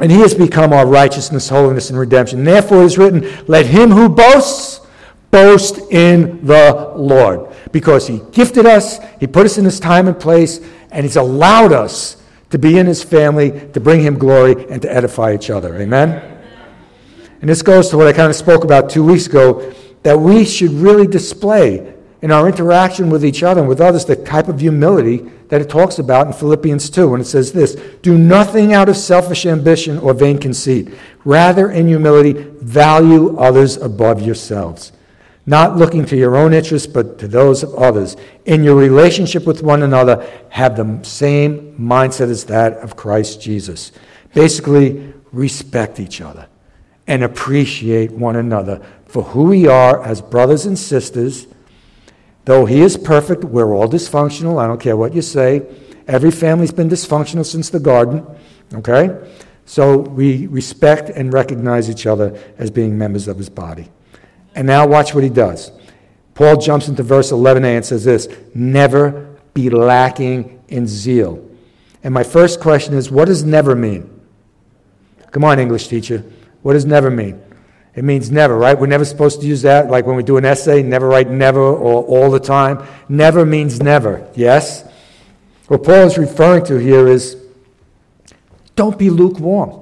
[0.00, 2.42] And he has become our righteousness, holiness, and redemption.
[2.42, 4.84] Therefore, it is written, let him who boasts
[5.30, 10.18] boast in the Lord because He gifted us, He put us in this time and
[10.18, 10.60] place,
[10.92, 14.90] and He's allowed us to be in His family, to bring Him glory, and to
[14.90, 15.76] edify each other.
[15.76, 16.40] Amen?
[17.40, 20.44] And this goes to what I kind of spoke about two weeks ago that we
[20.44, 24.60] should really display in our interaction with each other and with others the type of
[24.60, 25.16] humility
[25.48, 28.96] that it talks about in Philippians 2 when it says this Do nothing out of
[28.96, 30.94] selfish ambition or vain conceit.
[31.24, 34.92] Rather, in humility, value others above yourselves
[35.46, 38.16] not looking to your own interests, but to those of others.
[38.46, 43.92] In your relationship with one another, have the same mindset as that of Christ Jesus.
[44.32, 46.48] Basically, respect each other
[47.06, 51.46] and appreciate one another for who we are as brothers and sisters.
[52.46, 54.62] Though He is perfect, we're all dysfunctional.
[54.62, 55.66] I don't care what you say.
[56.06, 58.26] Every family's been dysfunctional since the garden,
[58.74, 59.30] okay?
[59.66, 63.88] So we respect and recognize each other as being members of His body.
[64.54, 65.72] And now watch what he does.
[66.34, 71.48] Paul jumps into verse 11a and says this Never be lacking in zeal.
[72.02, 74.10] And my first question is what does never mean?
[75.30, 76.24] Come on, English teacher.
[76.62, 77.40] What does never mean?
[77.94, 78.78] It means never, right?
[78.78, 79.88] We're never supposed to use that.
[79.88, 82.84] Like when we do an essay, never write never or all the time.
[83.08, 84.84] Never means never, yes?
[85.68, 87.36] What Paul is referring to here is
[88.76, 89.80] don't be lukewarm.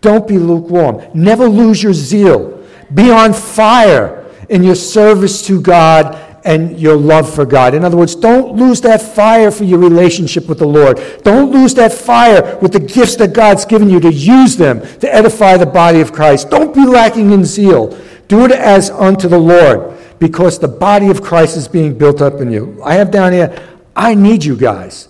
[0.00, 1.02] Don't be lukewarm.
[1.12, 2.59] Never lose your zeal.
[2.94, 7.74] Be on fire in your service to God and your love for God.
[7.74, 11.00] In other words, don't lose that fire for your relationship with the Lord.
[11.22, 15.14] Don't lose that fire with the gifts that God's given you to use them to
[15.14, 16.50] edify the body of Christ.
[16.50, 17.96] Don't be lacking in zeal.
[18.28, 22.40] Do it as unto the Lord because the body of Christ is being built up
[22.40, 22.80] in you.
[22.84, 23.56] I have down here,
[23.94, 25.08] I need you guys.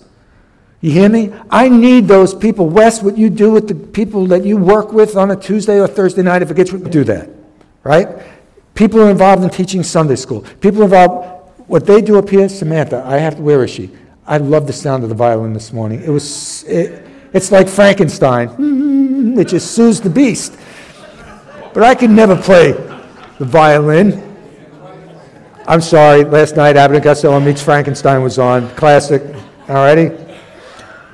[0.81, 1.31] You hear me?
[1.49, 2.67] I need those people.
[2.67, 5.87] Wes, what you do with the people that you work with on a Tuesday or
[5.87, 7.40] Thursday night, if it gets, do that
[7.83, 8.07] right?
[8.73, 10.41] People are involved in teaching Sunday school.
[10.59, 13.91] People involved, what they do up here, Samantha, I have to, where is she?
[14.25, 16.01] I love the sound of the violin this morning.
[16.01, 18.99] It was, it, it's like Frankenstein.
[19.31, 20.57] It just soothes the beast.
[21.73, 22.73] But I can never play
[23.39, 24.35] the violin.
[25.67, 28.69] I'm sorry, last night Abbott and Costello meets Frankenstein was on.
[28.75, 29.21] Classic.
[29.67, 30.37] Alrighty?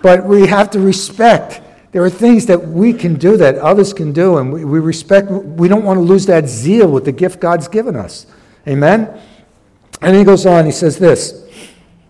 [0.02, 1.62] But we have to respect
[1.98, 5.32] there are things that we can do that others can do, and we, we respect,
[5.32, 8.28] we don't want to lose that zeal with the gift God's given us.
[8.68, 9.20] Amen?
[10.00, 11.44] And he goes on, he says this.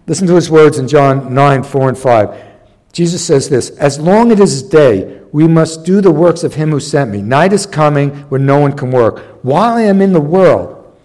[0.05, 2.43] Listen to his words in John 9, 4 and 5.
[2.91, 6.55] Jesus says this As long as it is day, we must do the works of
[6.55, 7.21] him who sent me.
[7.21, 9.19] Night is coming when no one can work.
[9.41, 10.97] While I am in the world,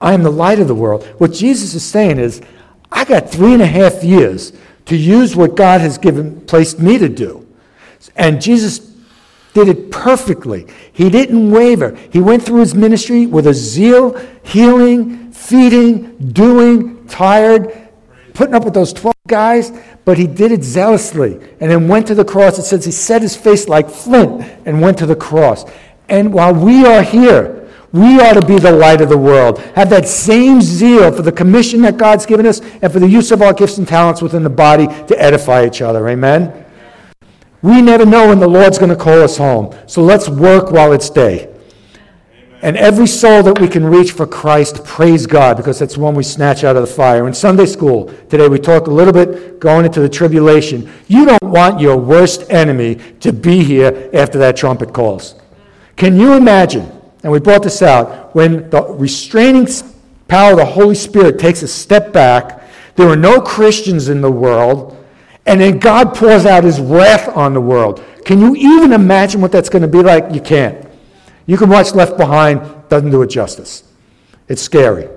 [0.00, 1.04] I am the light of the world.
[1.18, 2.40] What Jesus is saying is,
[2.90, 4.54] I got three and a half years
[4.86, 7.45] to use what God has given, placed me to do.
[8.16, 8.78] And Jesus
[9.54, 10.66] did it perfectly.
[10.92, 11.96] He didn't waver.
[12.10, 17.88] He went through his ministry with a zeal, healing, feeding, doing, tired,
[18.34, 19.72] putting up with those 12 guys,
[20.04, 22.58] but he did it zealously and then went to the cross.
[22.58, 25.64] It says he set his face like flint and went to the cross.
[26.08, 29.58] And while we are here, we ought to be the light of the world.
[29.74, 33.30] Have that same zeal for the commission that God's given us and for the use
[33.30, 36.06] of our gifts and talents within the body to edify each other.
[36.08, 36.65] Amen?
[37.66, 39.76] We never know when the Lord's going to call us home.
[39.88, 41.52] So let's work while it's day.
[42.62, 46.22] And every soul that we can reach for Christ, praise God, because that's one we
[46.22, 47.26] snatch out of the fire.
[47.26, 50.88] In Sunday school today, we talked a little bit going into the tribulation.
[51.08, 55.34] You don't want your worst enemy to be here after that trumpet calls.
[55.96, 56.88] Can you imagine?
[57.24, 59.66] And we brought this out when the restraining
[60.28, 62.62] power of the Holy Spirit takes a step back.
[62.94, 64.95] There are no Christians in the world.
[65.46, 68.04] And then God pours out his wrath on the world.
[68.24, 70.34] Can you even imagine what that's going to be like?
[70.34, 70.86] You can't.
[71.46, 73.84] You can watch Left Behind, doesn't do it justice.
[74.48, 75.08] It's scary.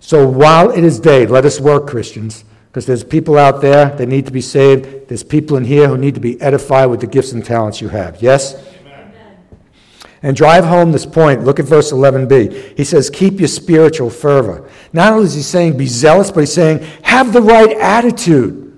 [0.00, 4.06] So while it is day, let us work, Christians, because there's people out there that
[4.06, 5.08] need to be saved.
[5.08, 7.88] There's people in here who need to be edified with the gifts and talents you
[7.88, 8.20] have.
[8.20, 8.54] Yes?
[8.80, 9.12] Amen.
[10.22, 11.44] And drive home this point.
[11.44, 12.76] Look at verse 11b.
[12.76, 14.68] He says, Keep your spiritual fervor.
[14.92, 18.71] Not only is he saying be zealous, but he's saying have the right attitude.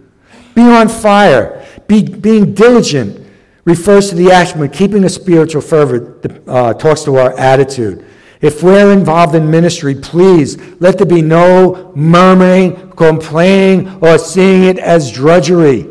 [0.54, 1.66] Be on fire.
[1.86, 3.24] Be, being diligent
[3.64, 8.04] refers to the action, but keeping a spiritual fervor uh, talks to our attitude.
[8.40, 14.78] If we're involved in ministry, please let there be no murmuring, complaining, or seeing it
[14.78, 15.88] as drudgery.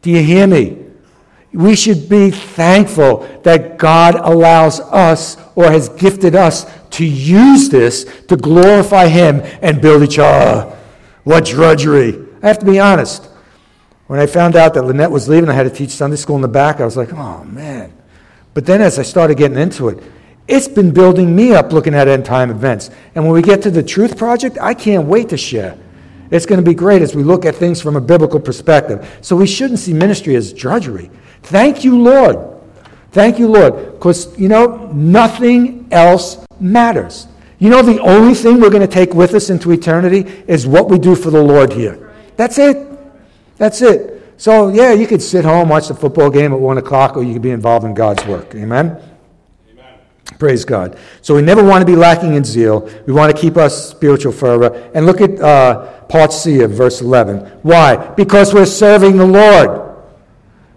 [0.00, 0.78] Do you hear me?
[1.52, 8.04] We should be thankful that God allows us or has gifted us to use this
[8.28, 10.76] to glorify Him and build each other.
[11.24, 12.16] What drudgery.
[12.42, 13.28] I have to be honest.
[14.12, 16.42] When I found out that Lynette was leaving, I had to teach Sunday school in
[16.42, 16.82] the back.
[16.82, 17.94] I was like, oh, man.
[18.52, 20.04] But then as I started getting into it,
[20.46, 22.90] it's been building me up looking at end time events.
[23.14, 25.78] And when we get to the Truth Project, I can't wait to share.
[26.30, 29.18] It's going to be great as we look at things from a biblical perspective.
[29.22, 31.10] So we shouldn't see ministry as drudgery.
[31.44, 32.36] Thank you, Lord.
[33.12, 33.92] Thank you, Lord.
[33.92, 37.28] Because, you know, nothing else matters.
[37.58, 40.90] You know, the only thing we're going to take with us into eternity is what
[40.90, 42.12] we do for the Lord here.
[42.36, 42.91] That's it.
[43.56, 44.22] That's it.
[44.36, 47.32] So, yeah, you could sit home, watch the football game at 1 o'clock, or you
[47.32, 48.54] could be involved in God's work.
[48.54, 49.00] Amen?
[49.70, 49.98] Amen?
[50.38, 50.98] Praise God.
[51.20, 52.90] So, we never want to be lacking in zeal.
[53.06, 54.90] We want to keep our spiritual fervor.
[54.94, 57.60] And look at uh, part C of verse 11.
[57.62, 57.96] Why?
[58.14, 59.96] Because we're serving the Lord.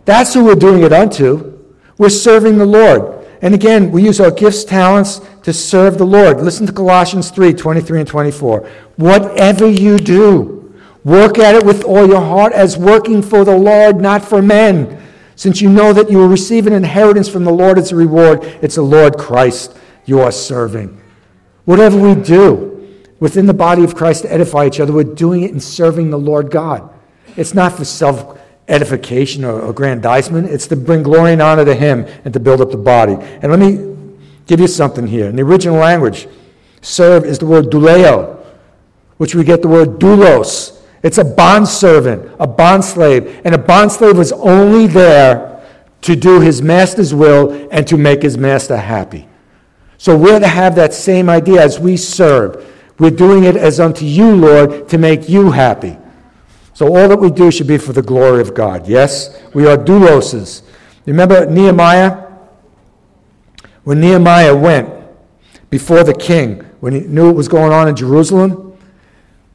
[0.06, 1.60] That's who we're doing it unto.
[1.98, 3.26] We're serving the Lord.
[3.42, 6.42] And again, we use our gifts, talents to serve the Lord.
[6.42, 8.68] Listen to Colossians 3 23 and 24.
[8.96, 10.65] Whatever you do,
[11.06, 15.02] Work at it with all your heart as working for the Lord, not for men,
[15.36, 18.44] since you know that you will receive an inheritance from the Lord as a reward.
[18.64, 21.00] It's the Lord Christ you are serving.
[21.66, 22.90] Whatever we do
[23.20, 26.18] within the body of Christ to edify each other, we're doing it in serving the
[26.18, 26.90] Lord God.
[27.38, 32.08] It's not for self edification or aggrandizement, it's to bring glory and honor to Him
[32.26, 33.14] and to build up the body.
[33.14, 33.96] And let me
[34.48, 35.30] give you something here.
[35.30, 36.28] In the original language,
[36.82, 38.44] serve is the word douleo,
[39.18, 40.75] which we get the word doulos
[41.06, 43.40] it's a bond servant, a bond slave.
[43.46, 45.64] And a bond slave was only there
[46.02, 49.28] to do his master's will and to make his master happy.
[50.00, 52.74] So we're to have that same idea as we serve.
[52.98, 55.96] We're doing it as unto you, Lord, to make you happy.
[56.74, 58.88] So all that we do should be for the glory of God.
[58.88, 59.44] Yes?
[59.54, 60.64] We are douloses.
[61.06, 62.24] Remember Nehemiah?
[63.84, 64.90] When Nehemiah went
[65.70, 68.75] before the king, when he knew what was going on in Jerusalem,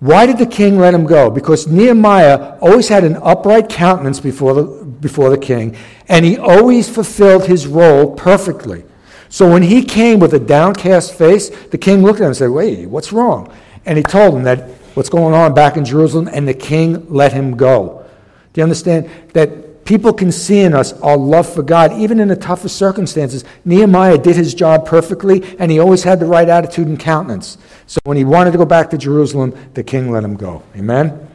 [0.00, 1.30] why did the king let him go?
[1.30, 5.76] Because Nehemiah always had an upright countenance before the, before the king,
[6.08, 8.84] and he always fulfilled his role perfectly.
[9.28, 12.50] So when he came with a downcast face, the king looked at him and said,
[12.50, 13.52] Wait, what's wrong?
[13.84, 17.32] And he told him that what's going on back in Jerusalem, and the king let
[17.32, 18.04] him go.
[18.52, 19.08] Do you understand?
[19.34, 19.50] That
[19.90, 23.42] People can see in us our love for God, even in the toughest circumstances.
[23.64, 27.58] Nehemiah did his job perfectly, and he always had the right attitude and countenance.
[27.88, 30.62] So when he wanted to go back to Jerusalem, the king let him go.
[30.76, 31.28] Amen?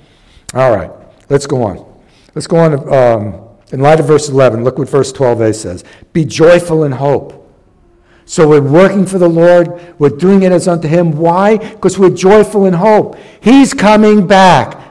[0.53, 0.89] All right,
[1.27, 2.01] let's go on.
[2.33, 2.93] Let's go on.
[2.93, 3.41] Um,
[3.73, 5.83] in light of verse 11, look what verse 12a says
[6.13, 7.45] Be joyful in hope.
[8.23, 9.99] So we're working for the Lord.
[9.99, 11.11] We're doing it as unto Him.
[11.11, 11.57] Why?
[11.57, 13.17] Because we're joyful in hope.
[13.41, 14.84] He's coming back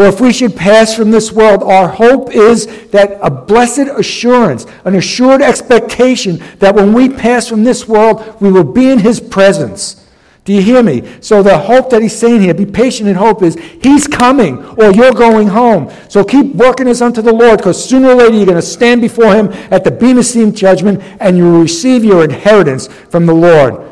[0.00, 4.64] or if we should pass from this world, our hope is that a blessed assurance,
[4.86, 9.20] an assured expectation that when we pass from this world, we will be in His
[9.20, 10.08] presence.
[10.46, 11.06] Do you hear me?
[11.20, 14.90] So the hope that he's saying here, be patient in hope, is he's coming or
[14.90, 15.92] you're going home.
[16.08, 19.02] So keep working as unto the Lord because sooner or later you're going to stand
[19.02, 23.34] before him at the Bema Seat judgment and you will receive your inheritance from the
[23.34, 23.89] Lord.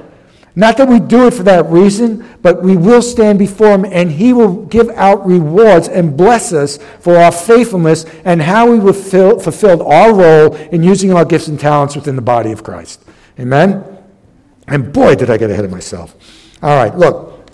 [0.59, 4.11] Not that we do it for that reason, but we will stand before him and
[4.11, 9.83] he will give out rewards and bless us for our faithfulness and how we fulfilled
[9.83, 13.05] our role in using our gifts and talents within the body of Christ.
[13.39, 13.85] Amen?
[14.67, 16.17] And boy, did I get ahead of myself.
[16.61, 17.49] All right, look.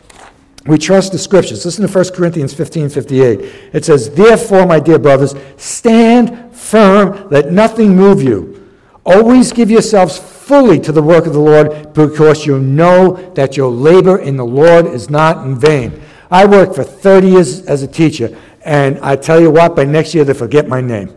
[0.67, 1.63] We trust the scriptures.
[1.67, 3.41] Listen to 1 Corinthians 15 58.
[3.75, 8.73] It says, Therefore, my dear brothers, stand firm, let nothing move you.
[9.05, 13.71] Always give yourselves fully to the work of the Lord because you know that your
[13.71, 16.03] labor in the Lord is not in vain.
[16.31, 20.15] I worked for 30 years as a teacher, and I tell you what, by next
[20.15, 21.15] year they forget my name.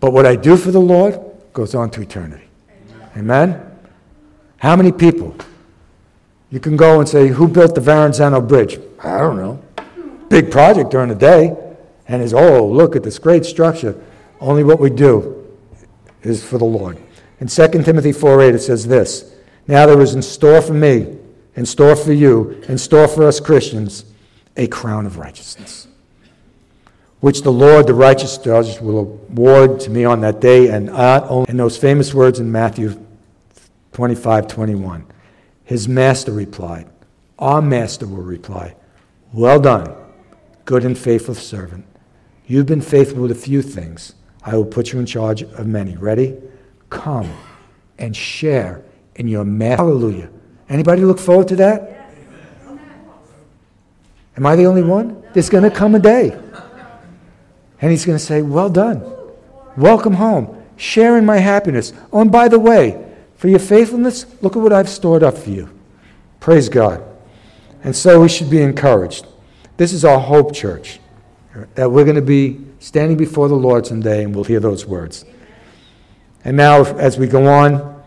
[0.00, 1.20] But what I do for the Lord
[1.52, 2.44] goes on to eternity.
[3.14, 3.50] Amen?
[3.50, 3.70] Amen?
[4.56, 5.36] How many people
[6.50, 8.78] you can go and say, Who built the Verrazano Bridge?
[9.02, 9.62] I don't know.
[10.30, 11.56] Big project during the day.
[12.06, 13.98] And is, oh, look at this great structure.
[14.40, 15.46] Only what we do
[16.22, 16.98] is for the Lord.
[17.40, 19.34] In 2 Timothy 4 8, it says this
[19.66, 21.18] Now there is in store for me,
[21.56, 24.04] in store for you, in store for us Christians,
[24.56, 25.88] a crown of righteousness,
[27.20, 30.88] which the Lord, the righteous judge, will award to me on that day, and
[31.48, 33.00] in those famous words in Matthew
[33.92, 35.04] 25:21,
[35.64, 36.86] His master replied,
[37.38, 38.74] Our master will reply,
[39.32, 39.92] Well done,
[40.64, 41.84] good and faithful servant.
[42.46, 44.14] You've been faithful with a few things.
[44.42, 45.96] I will put you in charge of many.
[45.96, 46.36] Ready?
[46.94, 47.30] Come
[47.98, 48.82] and share
[49.16, 49.84] in your master.
[49.84, 50.30] Hallelujah.
[50.68, 51.90] Anybody look forward to that?
[54.36, 55.22] Am I the only one?
[55.32, 56.38] There's going to come a day.
[57.80, 59.02] And he's going to say, Well done.
[59.76, 60.62] Welcome home.
[60.76, 61.92] Share in my happiness.
[62.12, 63.04] Oh, and by the way,
[63.36, 65.68] for your faithfulness, look at what I've stored up for you.
[66.40, 67.02] Praise God.
[67.82, 69.26] And so we should be encouraged.
[69.76, 71.00] This is our hope, church,
[71.74, 75.24] that we're going to be standing before the Lord someday and we'll hear those words.
[76.44, 78.02] And now, as we go on,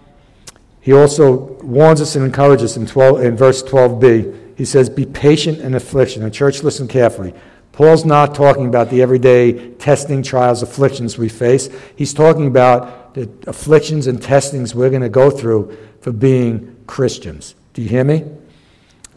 [0.79, 4.55] he also warns us and encourages us in, 12, in verse 12b.
[4.57, 6.23] He says, Be patient in affliction.
[6.23, 7.33] And, church, listen carefully.
[7.71, 11.69] Paul's not talking about the everyday testing, trials, afflictions we face.
[11.95, 17.53] He's talking about the afflictions and testings we're going to go through for being Christians.
[17.73, 18.23] Do you hear me?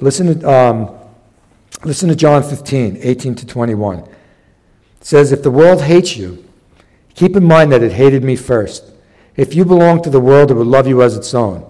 [0.01, 0.99] Listen to, um,
[1.85, 4.01] listen to John 15, 18 to 21.
[4.01, 4.09] It
[5.01, 6.45] says, If the world hates you,
[7.14, 8.91] keep in mind that it hated me first.
[9.41, 11.64] If you belong to the world, it would love you as its own.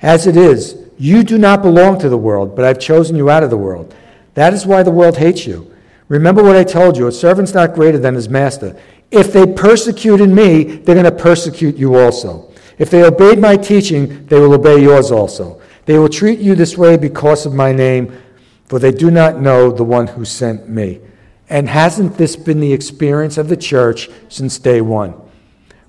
[0.00, 3.42] As it is, you do not belong to the world, but I've chosen you out
[3.42, 3.94] of the world.
[4.32, 5.70] That is why the world hates you.
[6.08, 8.74] Remember what I told you a servant's not greater than his master.
[9.10, 12.50] If they persecuted me, they're going to persecute you also.
[12.78, 15.60] If they obeyed my teaching, they will obey yours also.
[15.84, 18.18] They will treat you this way because of my name,
[18.64, 21.02] for they do not know the one who sent me.
[21.50, 25.19] And hasn't this been the experience of the church since day one?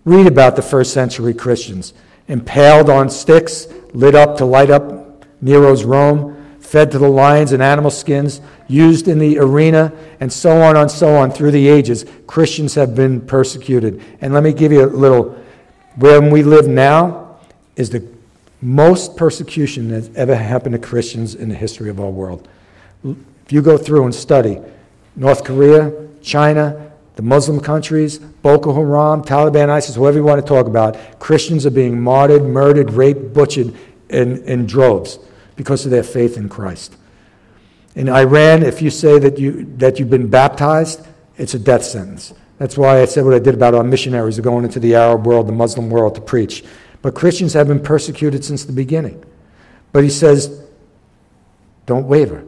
[0.03, 1.93] Read about the first century Christians
[2.27, 7.61] impaled on sticks, lit up to light up Nero's Rome, fed to the lions and
[7.61, 12.05] animal skins, used in the arena, and so on and so on through the ages,
[12.27, 14.01] Christians have been persecuted.
[14.21, 15.37] And let me give you a little
[15.97, 17.37] where we live now
[17.75, 18.07] is the
[18.61, 22.47] most persecution that's ever happened to Christians in the history of our world.
[23.03, 24.59] If you go through and study
[25.15, 25.91] North Korea,
[26.21, 26.90] China,
[27.21, 31.71] the Muslim countries, Boko Haram, Taliban, ISIS, whoever you want to talk about, Christians are
[31.71, 33.75] being martyred, murdered, raped, butchered
[34.09, 35.19] in, in droves
[35.55, 36.97] because of their faith in Christ.
[37.93, 41.05] In Iran, if you say that, you, that you've been baptized,
[41.37, 42.33] it's a death sentence.
[42.57, 45.47] That's why I said what I did about our missionaries going into the Arab world,
[45.47, 46.63] the Muslim world to preach.
[47.03, 49.23] But Christians have been persecuted since the beginning.
[49.91, 50.63] But he says,
[51.85, 52.43] don't waver.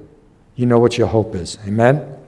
[0.56, 1.60] You know what your hope is.
[1.68, 2.23] Amen?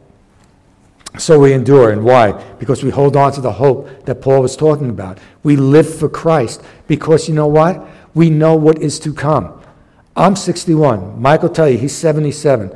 [1.18, 1.92] So we endure.
[1.92, 2.32] And why?
[2.60, 5.20] Because we hold on to the hope that Paul was talking about.
[5.44, 7.86] We live for Christ because you know what?
[8.14, 9.62] We know what is to come.
[10.16, 11.22] I'm 61.
[11.22, 12.72] Michael tell you, he's 77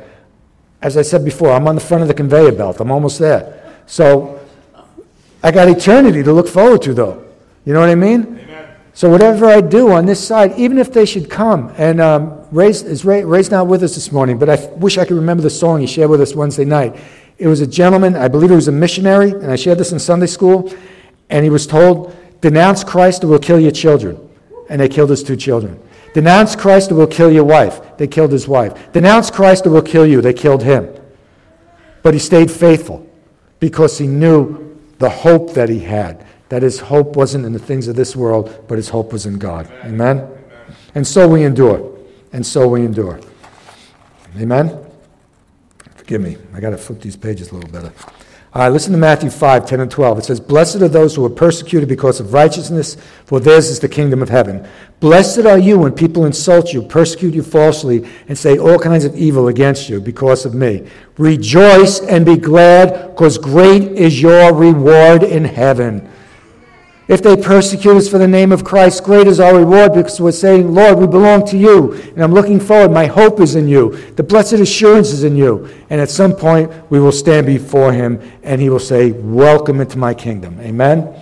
[0.81, 2.79] as I said before, I'm on the front of the conveyor belt.
[2.79, 3.81] I'm almost there.
[3.85, 4.39] So
[5.43, 7.25] I got eternity to look forward to, though.
[7.65, 8.21] You know what I mean?
[8.21, 8.75] Amen.
[8.93, 12.81] So whatever I do on this side, even if they should come, and um, Ray's,
[12.81, 15.43] is Ray, Ray's not with us this morning, but I f- wish I could remember
[15.43, 16.95] the song he shared with us Wednesday night.
[17.39, 19.99] It was a gentleman, I believe he was a missionary, and I shared this in
[19.99, 20.71] Sunday school,
[21.29, 24.29] and he was told, denounce Christ or we'll kill your children.
[24.69, 25.81] And they killed his two children.
[26.13, 27.97] Denounce Christ or we'll kill your wife.
[27.97, 28.91] They killed his wife.
[28.91, 30.21] Denounce Christ or we'll kill you.
[30.21, 30.93] They killed him.
[32.03, 33.07] But he stayed faithful
[33.59, 36.25] because he knew the hope that he had.
[36.49, 39.37] That his hope wasn't in the things of this world, but his hope was in
[39.37, 39.67] God.
[39.83, 40.19] Amen?
[40.19, 40.43] Amen?
[40.95, 41.97] And so we endure.
[42.33, 43.19] And so we endure.
[44.37, 44.88] Amen?
[46.10, 46.38] Forgive me.
[46.55, 47.93] I got to flip these pages a little better.
[48.53, 50.18] All right, listen to Matthew 5, 10 and 12.
[50.18, 53.89] It says, Blessed are those who are persecuted because of righteousness, for theirs is the
[53.89, 54.68] kingdom of heaven.
[55.01, 59.16] Blessed are you when people insult you, persecute you falsely, and say all kinds of
[59.16, 60.89] evil against you because of me.
[61.20, 66.10] Rejoice and be glad, because great is your reward in heaven.
[67.10, 70.32] If they persecute us for the name of Christ, great is our reward because we're
[70.32, 71.93] saying, Lord, we belong to you.
[71.93, 72.91] And I'm looking forward.
[72.91, 73.97] My hope is in you.
[74.12, 75.68] The blessed assurance is in you.
[75.89, 79.97] And at some point, we will stand before him and he will say, Welcome into
[79.97, 80.60] my kingdom.
[80.62, 81.20] Amen?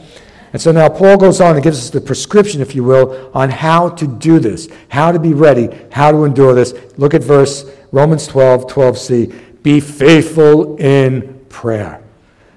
[0.51, 3.49] And so now Paul goes on and gives us the prescription, if you will, on
[3.49, 6.73] how to do this, how to be ready, how to endure this.
[6.97, 7.63] Look at verse
[7.93, 9.63] Romans 12, 12c.
[9.63, 12.03] Be faithful in prayer.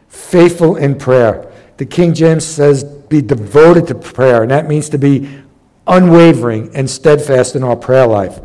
[0.08, 1.52] Faithful in prayer.
[1.76, 5.28] The King James says, be devoted to prayer, and that means to be
[5.86, 8.40] unwavering and steadfast in our prayer life.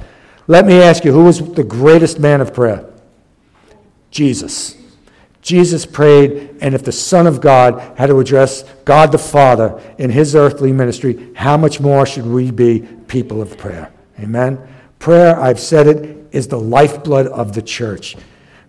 [0.47, 2.91] Let me ask you, who was the greatest man of prayer?
[4.11, 4.75] Jesus.
[5.41, 10.09] Jesus prayed, and if the Son of God had to address God the Father in
[10.09, 13.93] his earthly ministry, how much more should we be people of prayer?
[14.19, 14.59] Amen?
[14.97, 18.17] Prayer, I've said it, is the lifeblood of the church.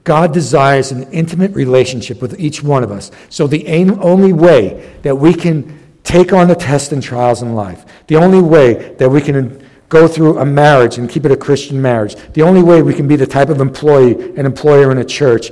[0.04, 3.10] God desires an intimate relationship with each one of us.
[3.28, 3.66] So the
[3.98, 7.84] only way that we can take on the tests and trials in life.
[8.06, 11.82] The only way that we can go through a marriage and keep it a Christian
[11.82, 15.04] marriage, the only way we can be the type of employee and employer in a
[15.04, 15.50] church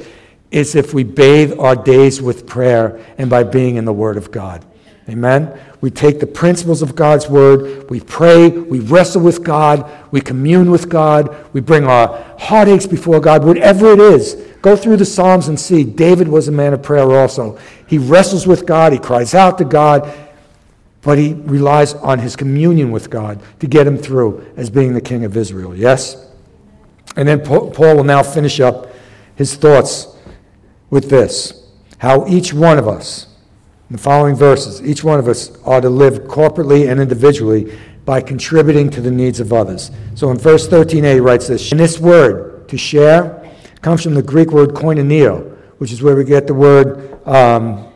[0.53, 4.31] is if we bathe our days with prayer and by being in the Word of
[4.31, 4.65] God.
[5.09, 5.61] Amen?
[5.81, 10.71] We take the principles of God's Word, we pray, we wrestle with God, we commune
[10.71, 14.35] with God, we bring our heartaches before God, whatever it is.
[14.63, 15.85] Go through the Psalms and see.
[15.85, 17.59] David was a man of prayer also.
[17.87, 20.11] He wrestles with God, he cries out to God,
[21.05, 25.01] but he relies on his communion with God to get him through as being the
[25.01, 25.77] king of Israel.
[25.77, 26.33] Yes?
[27.17, 28.89] And then Paul will now finish up
[29.37, 30.09] his thoughts
[30.91, 31.61] with this
[31.99, 33.29] how each one of us,
[33.89, 38.21] in the following verses, each one of us are to live corporately and individually by
[38.21, 39.91] contributing to the needs of others.
[40.15, 43.51] So in verse 13a, he writes this And this word, to share,
[43.81, 47.27] comes from the Greek word koinoneo, which is where we get the word.
[47.27, 47.94] Um,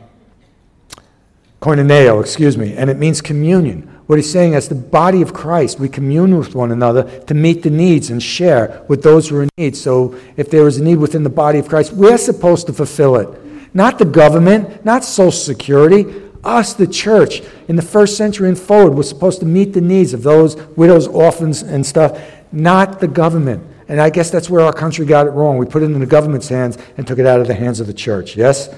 [1.61, 3.83] koinoneo, excuse me, and it means communion.
[4.07, 7.61] What he's saying is the body of Christ, we commune with one another to meet
[7.61, 9.77] the needs and share with those who are in need.
[9.77, 13.17] So if there is a need within the body of Christ, we're supposed to fulfill
[13.17, 13.29] it.
[13.75, 16.05] Not the government, not Social Security.
[16.43, 20.13] Us, the church, in the first century and forward, was supposed to meet the needs
[20.13, 22.19] of those widows, orphans, and stuff,
[22.51, 23.63] not the government.
[23.89, 25.57] And I guess that's where our country got it wrong.
[25.57, 27.87] We put it in the government's hands and took it out of the hands of
[27.87, 28.35] the church.
[28.35, 28.73] Yes?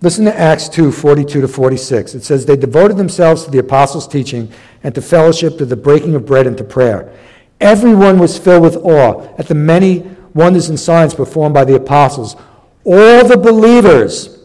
[0.00, 2.14] Listen to Acts 2 42 to 46.
[2.14, 6.14] It says, They devoted themselves to the apostles' teaching and to fellowship, to the breaking
[6.14, 7.12] of bread, and to prayer.
[7.60, 12.36] Everyone was filled with awe at the many wonders and signs performed by the apostles.
[12.84, 14.38] All the believers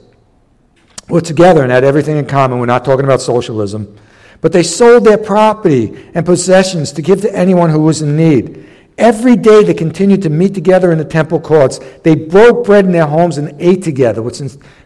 [1.07, 2.59] were together and had everything in common.
[2.59, 3.95] We're not talking about socialism.
[4.41, 8.67] But they sold their property and possessions to give to anyone who was in need.
[8.97, 11.79] Every day they continued to meet together in the temple courts.
[12.03, 14.35] They broke bread in their homes and ate together with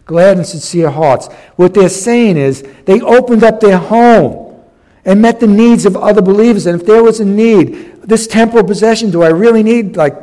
[0.08, 1.28] glad and sincere hearts.
[1.56, 4.64] What they're saying is they opened up their home
[5.04, 6.66] and met the needs of other believers.
[6.66, 10.16] And if there was a need, this temporal possession, do I really need like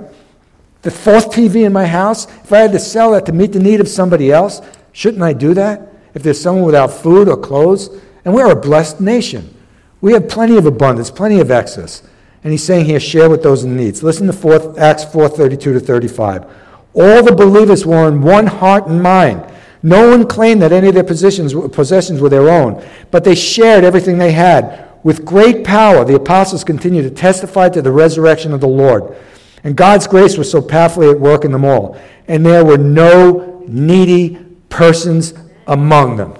[0.82, 2.26] the fourth TV in my house?
[2.26, 4.60] If I had to sell that to meet the need of somebody else,
[4.92, 5.94] shouldn't I do that?
[6.16, 7.90] If there's someone without food or clothes?
[8.26, 9.54] And we're a blessed nation.
[10.02, 12.02] We have plenty of abundance, plenty of excess.
[12.44, 14.02] And he's saying here, share with those in need.
[14.02, 16.46] Listen to 4, Acts 4.32 to 35.
[16.94, 19.46] All the believers were in one heart and mind.
[19.86, 24.18] No one claimed that any of their possessions, were their own, but they shared everything
[24.18, 24.90] they had.
[25.04, 29.16] With great power, the apostles continued to testify to the resurrection of the Lord.
[29.64, 32.00] And God's grace was so powerfully at work in them all.
[32.28, 35.36] And there were no needy persons
[35.68, 36.34] among them.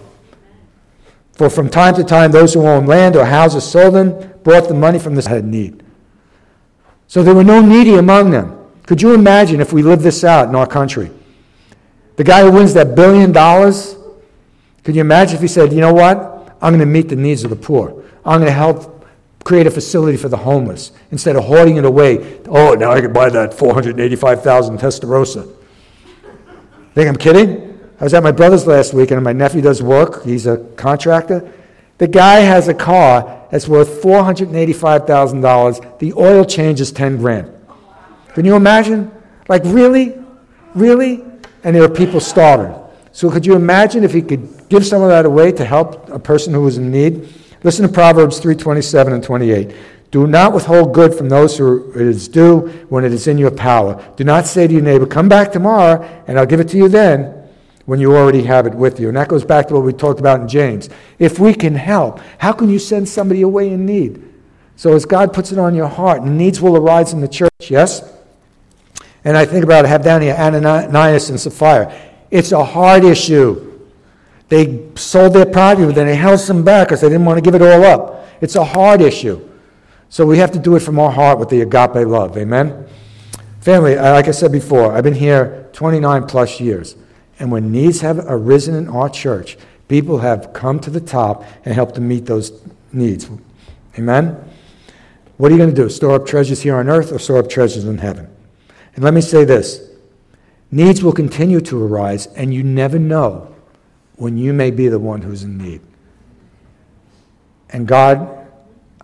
[1.34, 4.74] For from time to time, those who owned land or houses sold them, brought the
[4.74, 5.84] money from this had need.
[7.08, 8.58] So there were no needy among them.
[8.88, 11.12] Could you imagine if we lived this out in our country?
[12.16, 13.96] The guy who wins that billion dollars,
[14.84, 16.58] can you imagine if he said, you know what?
[16.62, 18.04] I'm going to meet the needs of the poor.
[18.26, 19.06] I'm going to help
[19.44, 22.42] create a facility for the homeless instead of hoarding it away.
[22.48, 25.56] Oh, now I can buy that 485,000 Testarossa.
[26.96, 27.80] Think I'm kidding?
[28.00, 30.24] I was at my brother's last week and my nephew does work.
[30.24, 31.52] He's a contractor.
[31.98, 36.00] The guy has a car that's worth $485,000.
[36.00, 37.52] The oil change is 10 grand.
[38.34, 39.12] Can you imagine?
[39.48, 40.18] Like, really?
[40.74, 41.24] Really?
[41.66, 42.74] And there are people starving.
[43.12, 46.20] So, could you imagine if he could give some of that away to help a
[46.20, 47.28] person who was in need?
[47.64, 49.72] Listen to Proverbs 3:27 and 28.
[50.12, 53.50] Do not withhold good from those who it is due when it is in your
[53.50, 54.00] power.
[54.16, 56.88] Do not say to your neighbor, Come back tomorrow, and I'll give it to you
[56.88, 57.34] then,
[57.88, 59.08] when you already have it with you.
[59.08, 60.88] And that goes back to what we talked about in James.
[61.18, 64.24] If we can help, how can you send somebody away in need?
[64.76, 68.15] So as God puts it on your heart, needs will arise in the church, yes?
[69.26, 71.94] And I think about here Ananias and Sapphira.
[72.30, 73.82] It's a hard issue.
[74.50, 77.42] They sold their property, but then they held some back because they didn't want to
[77.42, 78.28] give it all up.
[78.40, 79.50] It's a hard issue.
[80.10, 82.38] So we have to do it from our heart with the agape love.
[82.38, 82.88] Amen?
[83.62, 86.96] Family, uh, like I said before, I've been here 29 plus years.
[87.40, 89.58] And when needs have arisen in our church,
[89.88, 92.62] people have come to the top and helped to meet those
[92.94, 93.28] needs.
[93.98, 94.38] Amen?
[95.38, 95.90] What are you going to do?
[95.90, 98.35] Store up treasures here on earth or store up treasures in heaven?
[98.96, 99.92] And let me say this
[100.72, 103.54] needs will continue to arise, and you never know
[104.16, 105.82] when you may be the one who's in need.
[107.70, 108.48] And God,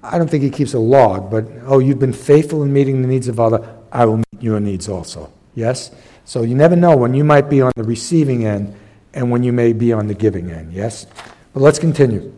[0.04, 3.08] I don't think He keeps a log, but oh, you've been faithful in meeting the
[3.08, 5.32] needs of others, I will meet your needs also.
[5.56, 5.92] Yes?
[6.24, 8.76] So you never know when you might be on the receiving end
[9.14, 10.72] and when you may be on the giving end.
[10.72, 11.06] Yes?
[11.54, 12.34] But let's continue.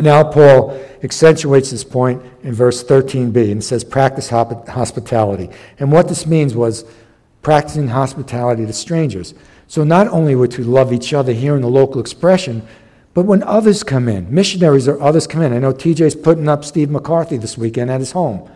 [0.00, 5.50] Now, Paul accentuates this point in verse 13b and says, practice hospitality.
[5.78, 6.84] And what this means was
[7.42, 9.34] practicing hospitality to strangers.
[9.68, 12.66] So not only were to love each other here in the local expression,
[13.14, 15.52] but when others come in, missionaries or others come in.
[15.52, 18.50] I know TJ's putting up Steve McCarthy this weekend at his home.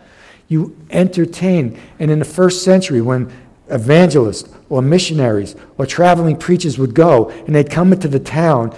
[0.47, 1.79] You entertain.
[1.99, 3.31] And in the first century, when
[3.69, 8.75] evangelists or missionaries or traveling preachers would go and they'd come into the town,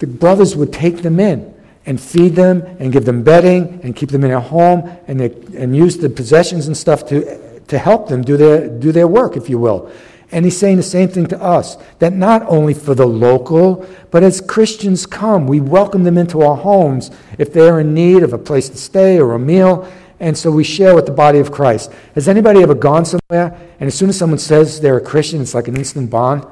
[0.00, 1.53] the brothers would take them in
[1.86, 5.32] and feed them and give them bedding and keep them in a home and, they,
[5.56, 9.36] and use the possessions and stuff to, to help them do their, do their work,
[9.36, 9.90] if you will.
[10.32, 14.22] And he's saying the same thing to us that not only for the local, but
[14.22, 18.38] as Christians come, we welcome them into our homes if they're in need of a
[18.38, 19.88] place to stay or a meal.
[20.18, 21.92] And so we share with the body of Christ.
[22.14, 25.54] Has anybody ever gone somewhere and as soon as someone says they're a Christian, it's
[25.54, 26.46] like an instant bond?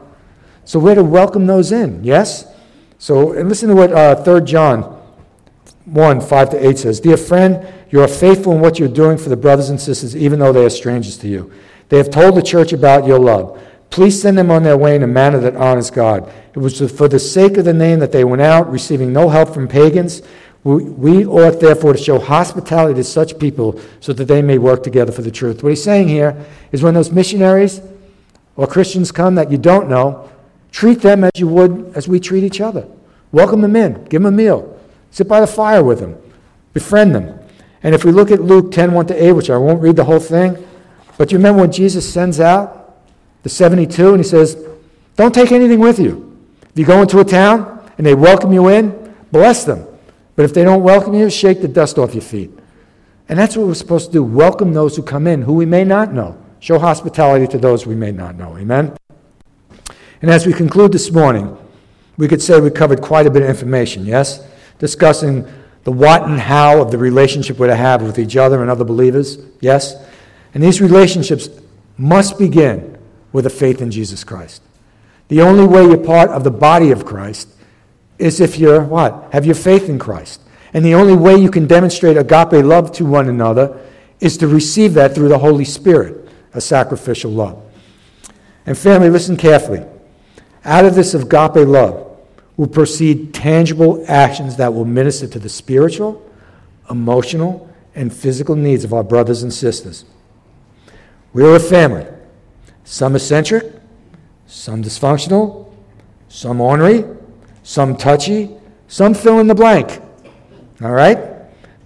[0.65, 2.47] So we're to welcome those in, yes?
[2.99, 4.92] So, and listen to what uh, 3 John
[5.85, 9.29] 1 5 to 8 says Dear friend, you are faithful in what you're doing for
[9.29, 11.53] the brothers and sisters, even though they are strangers to you.
[11.89, 13.61] They have told the church about your love.
[13.91, 16.33] Please send them on their way in a manner that honors God.
[16.55, 19.53] It was for the sake of the name that they went out, receiving no help
[19.53, 20.23] from pagans.
[20.65, 24.83] We, we ought therefore to show hospitality to such people so that they may work
[24.83, 25.63] together for the truth.
[25.63, 27.83] What he's saying here is when those missionaries
[28.57, 30.31] or Christians come that you don't know,
[30.71, 32.87] treat them as you would as we treat each other.
[33.33, 34.72] Welcome them in, give them a meal,
[35.13, 36.17] sit by the fire with them,
[36.73, 37.39] befriend them.
[37.85, 40.05] And if we look at Luke 10 1 to 8, which I won't read the
[40.05, 40.67] whole thing,
[41.17, 42.97] but you remember when Jesus sends out
[43.45, 44.57] the 72, and he says,
[45.15, 46.37] Don't take anything with you.
[46.63, 49.87] If you go into a town and they welcome you in, bless them.
[50.35, 52.51] But if they don't welcome you, shake the dust off your feet.
[53.29, 55.85] And that's what we're supposed to do welcome those who come in who we may
[55.85, 56.43] not know.
[56.61, 58.57] Show hospitality to those we may not know.
[58.57, 58.97] Amen?
[60.23, 61.59] And as we conclude this morning,
[62.17, 64.47] we could say we covered quite a bit of information, yes?
[64.83, 65.47] Discussing
[65.85, 68.83] the what and how of the relationship we're to have with each other and other
[68.83, 69.95] believers, yes?
[70.55, 71.49] And these relationships
[71.97, 72.99] must begin
[73.33, 74.61] with a faith in Jesus Christ.
[75.29, 77.49] The only way you're part of the body of Christ
[78.19, 79.29] is if you're what?
[79.31, 80.41] Have your faith in Christ.
[80.75, 83.81] And the only way you can demonstrate agape love to one another
[84.19, 87.63] is to receive that through the Holy Spirit, a sacrificial love.
[88.67, 89.87] And family, listen carefully.
[90.65, 92.12] Out of this agape love
[92.57, 96.23] will proceed tangible actions that will minister to the spiritual,
[96.91, 100.05] emotional, and physical needs of our brothers and sisters.
[101.33, 102.07] We are a family.
[102.85, 103.73] Some eccentric,
[104.47, 105.73] some dysfunctional,
[106.29, 107.05] some ornery,
[107.63, 108.51] some touchy,
[108.89, 110.01] some fill in the blank.
[110.83, 111.19] All right?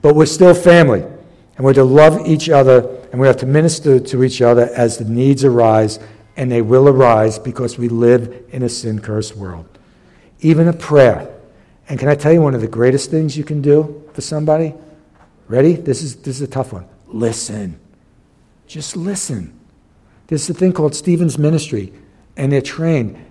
[0.03, 1.03] But we're still family.
[1.03, 4.99] And we're to love each other and we have to minister to each other as
[4.99, 5.99] the needs arise,
[6.37, 9.76] and they will arise because we live in a sin cursed world.
[10.41, 11.33] Even a prayer.
[11.89, 14.75] And can I tell you one of the greatest things you can do for somebody?
[15.49, 15.75] Ready?
[15.75, 16.87] This is, this is a tough one.
[17.07, 17.79] Listen.
[18.67, 19.59] Just listen.
[20.27, 21.93] There's a thing called Stephen's Ministry,
[22.37, 23.25] and they're trained.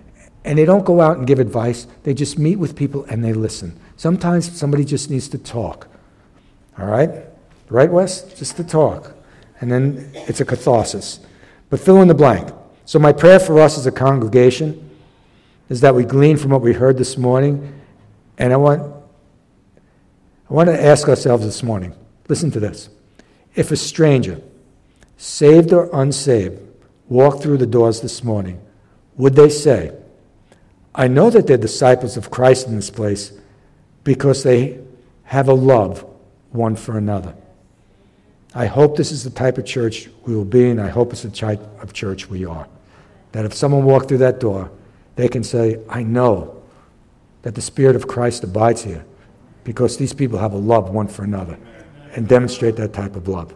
[0.44, 3.32] And they don't go out and give advice, they just meet with people and they
[3.32, 3.78] listen.
[3.96, 5.88] Sometimes somebody just needs to talk.
[6.78, 7.10] All right?
[7.68, 8.22] Right, Wes?
[8.34, 9.12] Just to talk.
[9.60, 11.18] And then it's a catharsis.
[11.68, 12.48] But fill in the blank.
[12.84, 14.85] So, my prayer for us as a congregation
[15.68, 17.80] is that we glean from what we heard this morning.
[18.38, 18.82] And I want,
[20.50, 21.94] I want to ask ourselves this morning
[22.28, 22.88] listen to this.
[23.54, 24.40] If a stranger,
[25.16, 26.60] saved or unsaved,
[27.08, 28.60] walked through the doors this morning,
[29.16, 29.96] would they say,
[30.94, 33.32] I know that they're disciples of Christ in this place
[34.02, 34.80] because they
[35.24, 36.04] have a love
[36.50, 37.34] one for another?
[38.54, 41.22] I hope this is the type of church we will be, and I hope it's
[41.22, 42.66] the type of church we are.
[43.32, 44.70] That if someone walked through that door,
[45.16, 46.62] they can say, I know
[47.42, 49.04] that the Spirit of Christ abides here
[49.64, 51.58] because these people have a love one for another
[52.14, 53.54] and demonstrate that type of love.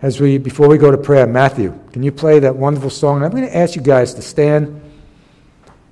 [0.00, 3.16] As we, before we go to prayer, Matthew, can you play that wonderful song?
[3.16, 4.80] And I'm going to ask you guys to stand,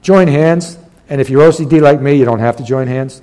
[0.01, 0.79] join hands,
[1.09, 3.21] and if you're OCD like me, you don't have to join hands.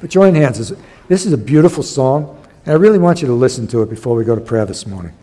[0.00, 0.72] But join hands.
[1.08, 4.14] This is a beautiful song, and I really want you to listen to it before
[4.16, 5.14] we go to prayer this morning.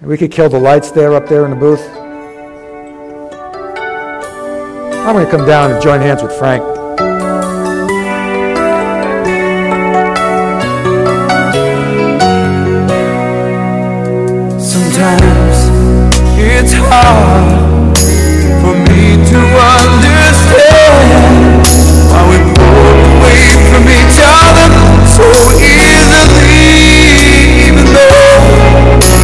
[0.00, 2.01] And we could kill the lights there up there in the booth.
[5.04, 6.62] I'm going to come down and join hands with Frank.
[14.62, 15.58] Sometimes
[16.38, 17.98] it's hard
[18.62, 19.40] for me to
[19.74, 20.46] understand
[22.08, 22.86] why we pull
[23.18, 23.42] away
[23.74, 24.70] from each other
[25.10, 25.26] so
[25.58, 26.62] easily,
[27.66, 28.38] even though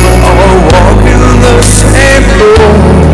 [0.03, 3.08] we're all walking the same floor.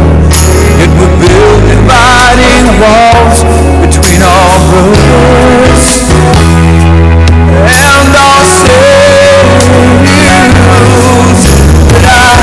[2.35, 3.47] Dividing walls
[3.78, 5.87] between our brothers
[7.62, 8.91] and our saviors.
[11.95, 12.35] But I,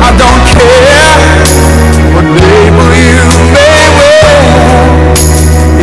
[0.00, 1.44] I don't care
[2.16, 4.32] what label you may wear.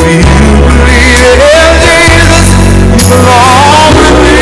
[0.02, 2.50] If you believe in Jesus,
[2.98, 4.42] you belong with me.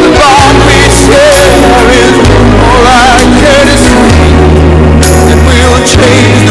[0.00, 1.60] The bond we share
[1.92, 2.16] is
[2.56, 4.32] all I care to see,
[5.28, 6.43] and we'll change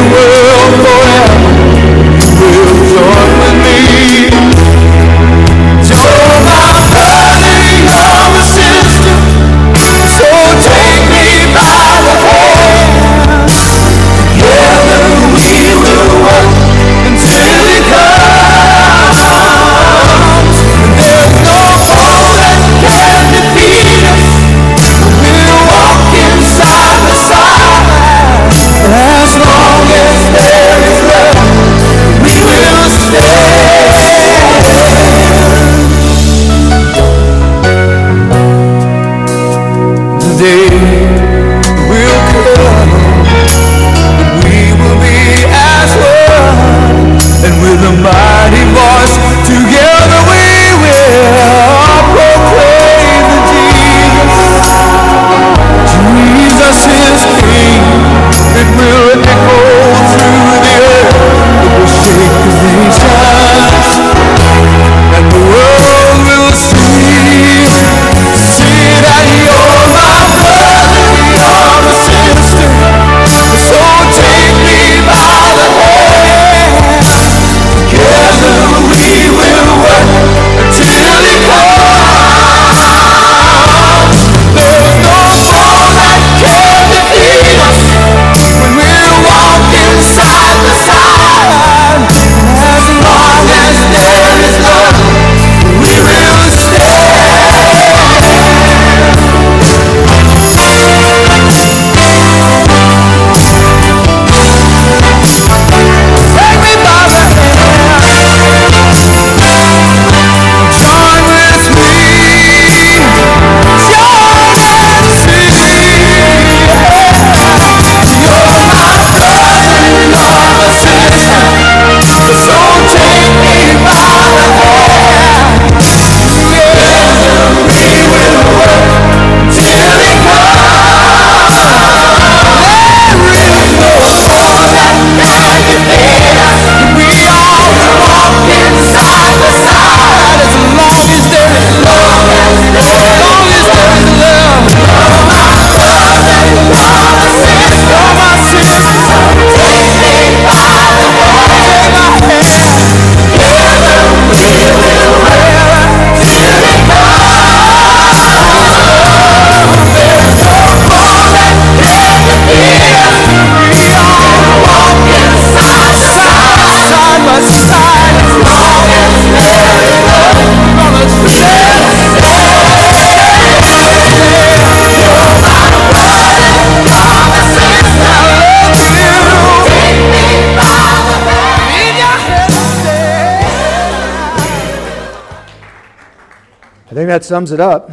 [187.13, 187.91] that sums it up.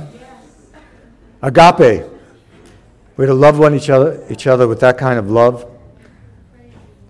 [1.43, 2.07] Agape.
[3.19, 5.71] We're to love one each other, each other with that kind of love.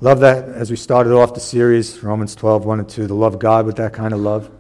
[0.01, 3.39] Love that as we started off the series, Romans 12, 1 and 2, to love
[3.39, 4.51] God with that kind of love.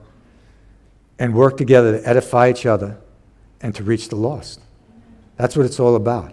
[1.18, 2.98] And work together to edify each other
[3.60, 4.60] and to reach the lost.
[5.36, 6.32] That's what it's all about.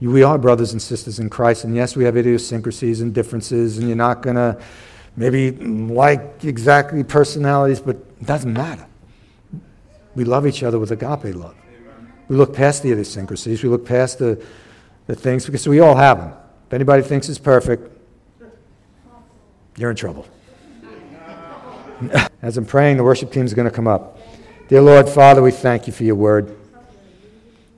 [0.00, 3.88] We are brothers and sisters in Christ, and yes, we have idiosyncrasies and differences, and
[3.88, 4.62] you're not going to
[5.16, 8.87] maybe like exactly personalities, but it doesn't matter.
[10.18, 11.54] We love each other with agape love.
[12.26, 14.44] We look past the idiosyncrasies, we look past the,
[15.06, 16.32] the things, because we all have them.
[16.66, 17.88] If anybody thinks it's perfect,
[19.76, 20.26] you're in trouble.
[22.42, 24.18] As I'm praying, the worship team is going to come up.
[24.66, 26.52] Dear Lord, Father, we thank you for your word.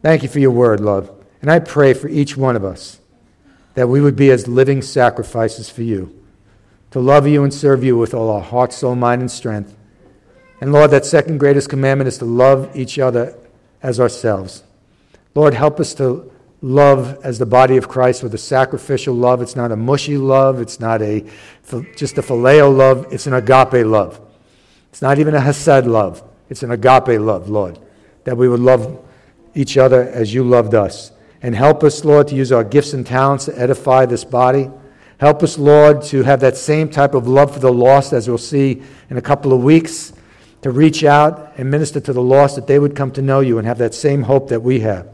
[0.01, 1.11] Thank you for your word, Lord.
[1.43, 3.01] And I pray for each one of us
[3.75, 6.19] that we would be as living sacrifices for you,
[6.91, 9.77] to love you and serve you with all our heart, soul, mind, and strength.
[10.61, 13.37] And Lord, that second greatest commandment is to love each other
[13.83, 14.63] as ourselves.
[15.35, 16.31] Lord, help us to
[16.63, 19.41] love as the body of Christ with a sacrificial love.
[19.41, 21.25] It's not a mushy love, it's not a
[21.97, 24.21] just a phileo love, it's an agape love.
[24.91, 27.79] It's not even a hesed love, it's an agape love, Lord.
[28.25, 29.03] That we would love
[29.55, 31.13] each other as you loved us.
[31.43, 34.71] And help us, Lord, to use our gifts and talents to edify this body.
[35.19, 38.37] Help us, Lord, to have that same type of love for the lost as we'll
[38.37, 40.13] see in a couple of weeks,
[40.63, 43.59] to reach out and minister to the lost that they would come to know you
[43.59, 45.09] and have that same hope that we have.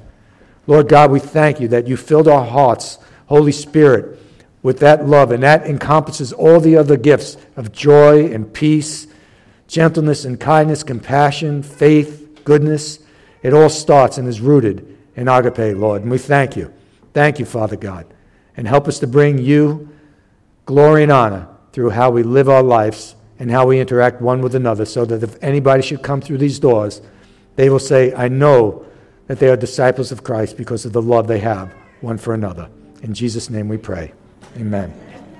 [0.66, 4.18] Lord God, we thank you that you filled our hearts, Holy Spirit,
[4.62, 9.06] with that love, and that encompasses all the other gifts of joy and peace,
[9.68, 12.98] gentleness and kindness, compassion, faith, goodness.
[13.42, 16.02] It all starts and is rooted in agape, Lord.
[16.02, 16.72] And we thank you.
[17.12, 18.06] Thank you, Father God.
[18.56, 19.88] And help us to bring you
[20.64, 24.54] glory and honor through how we live our lives and how we interact one with
[24.54, 27.02] another, so that if anybody should come through these doors,
[27.56, 28.86] they will say, I know
[29.26, 32.68] that they are disciples of Christ because of the love they have one for another.
[33.02, 34.12] In Jesus' name we pray.
[34.56, 34.92] Amen.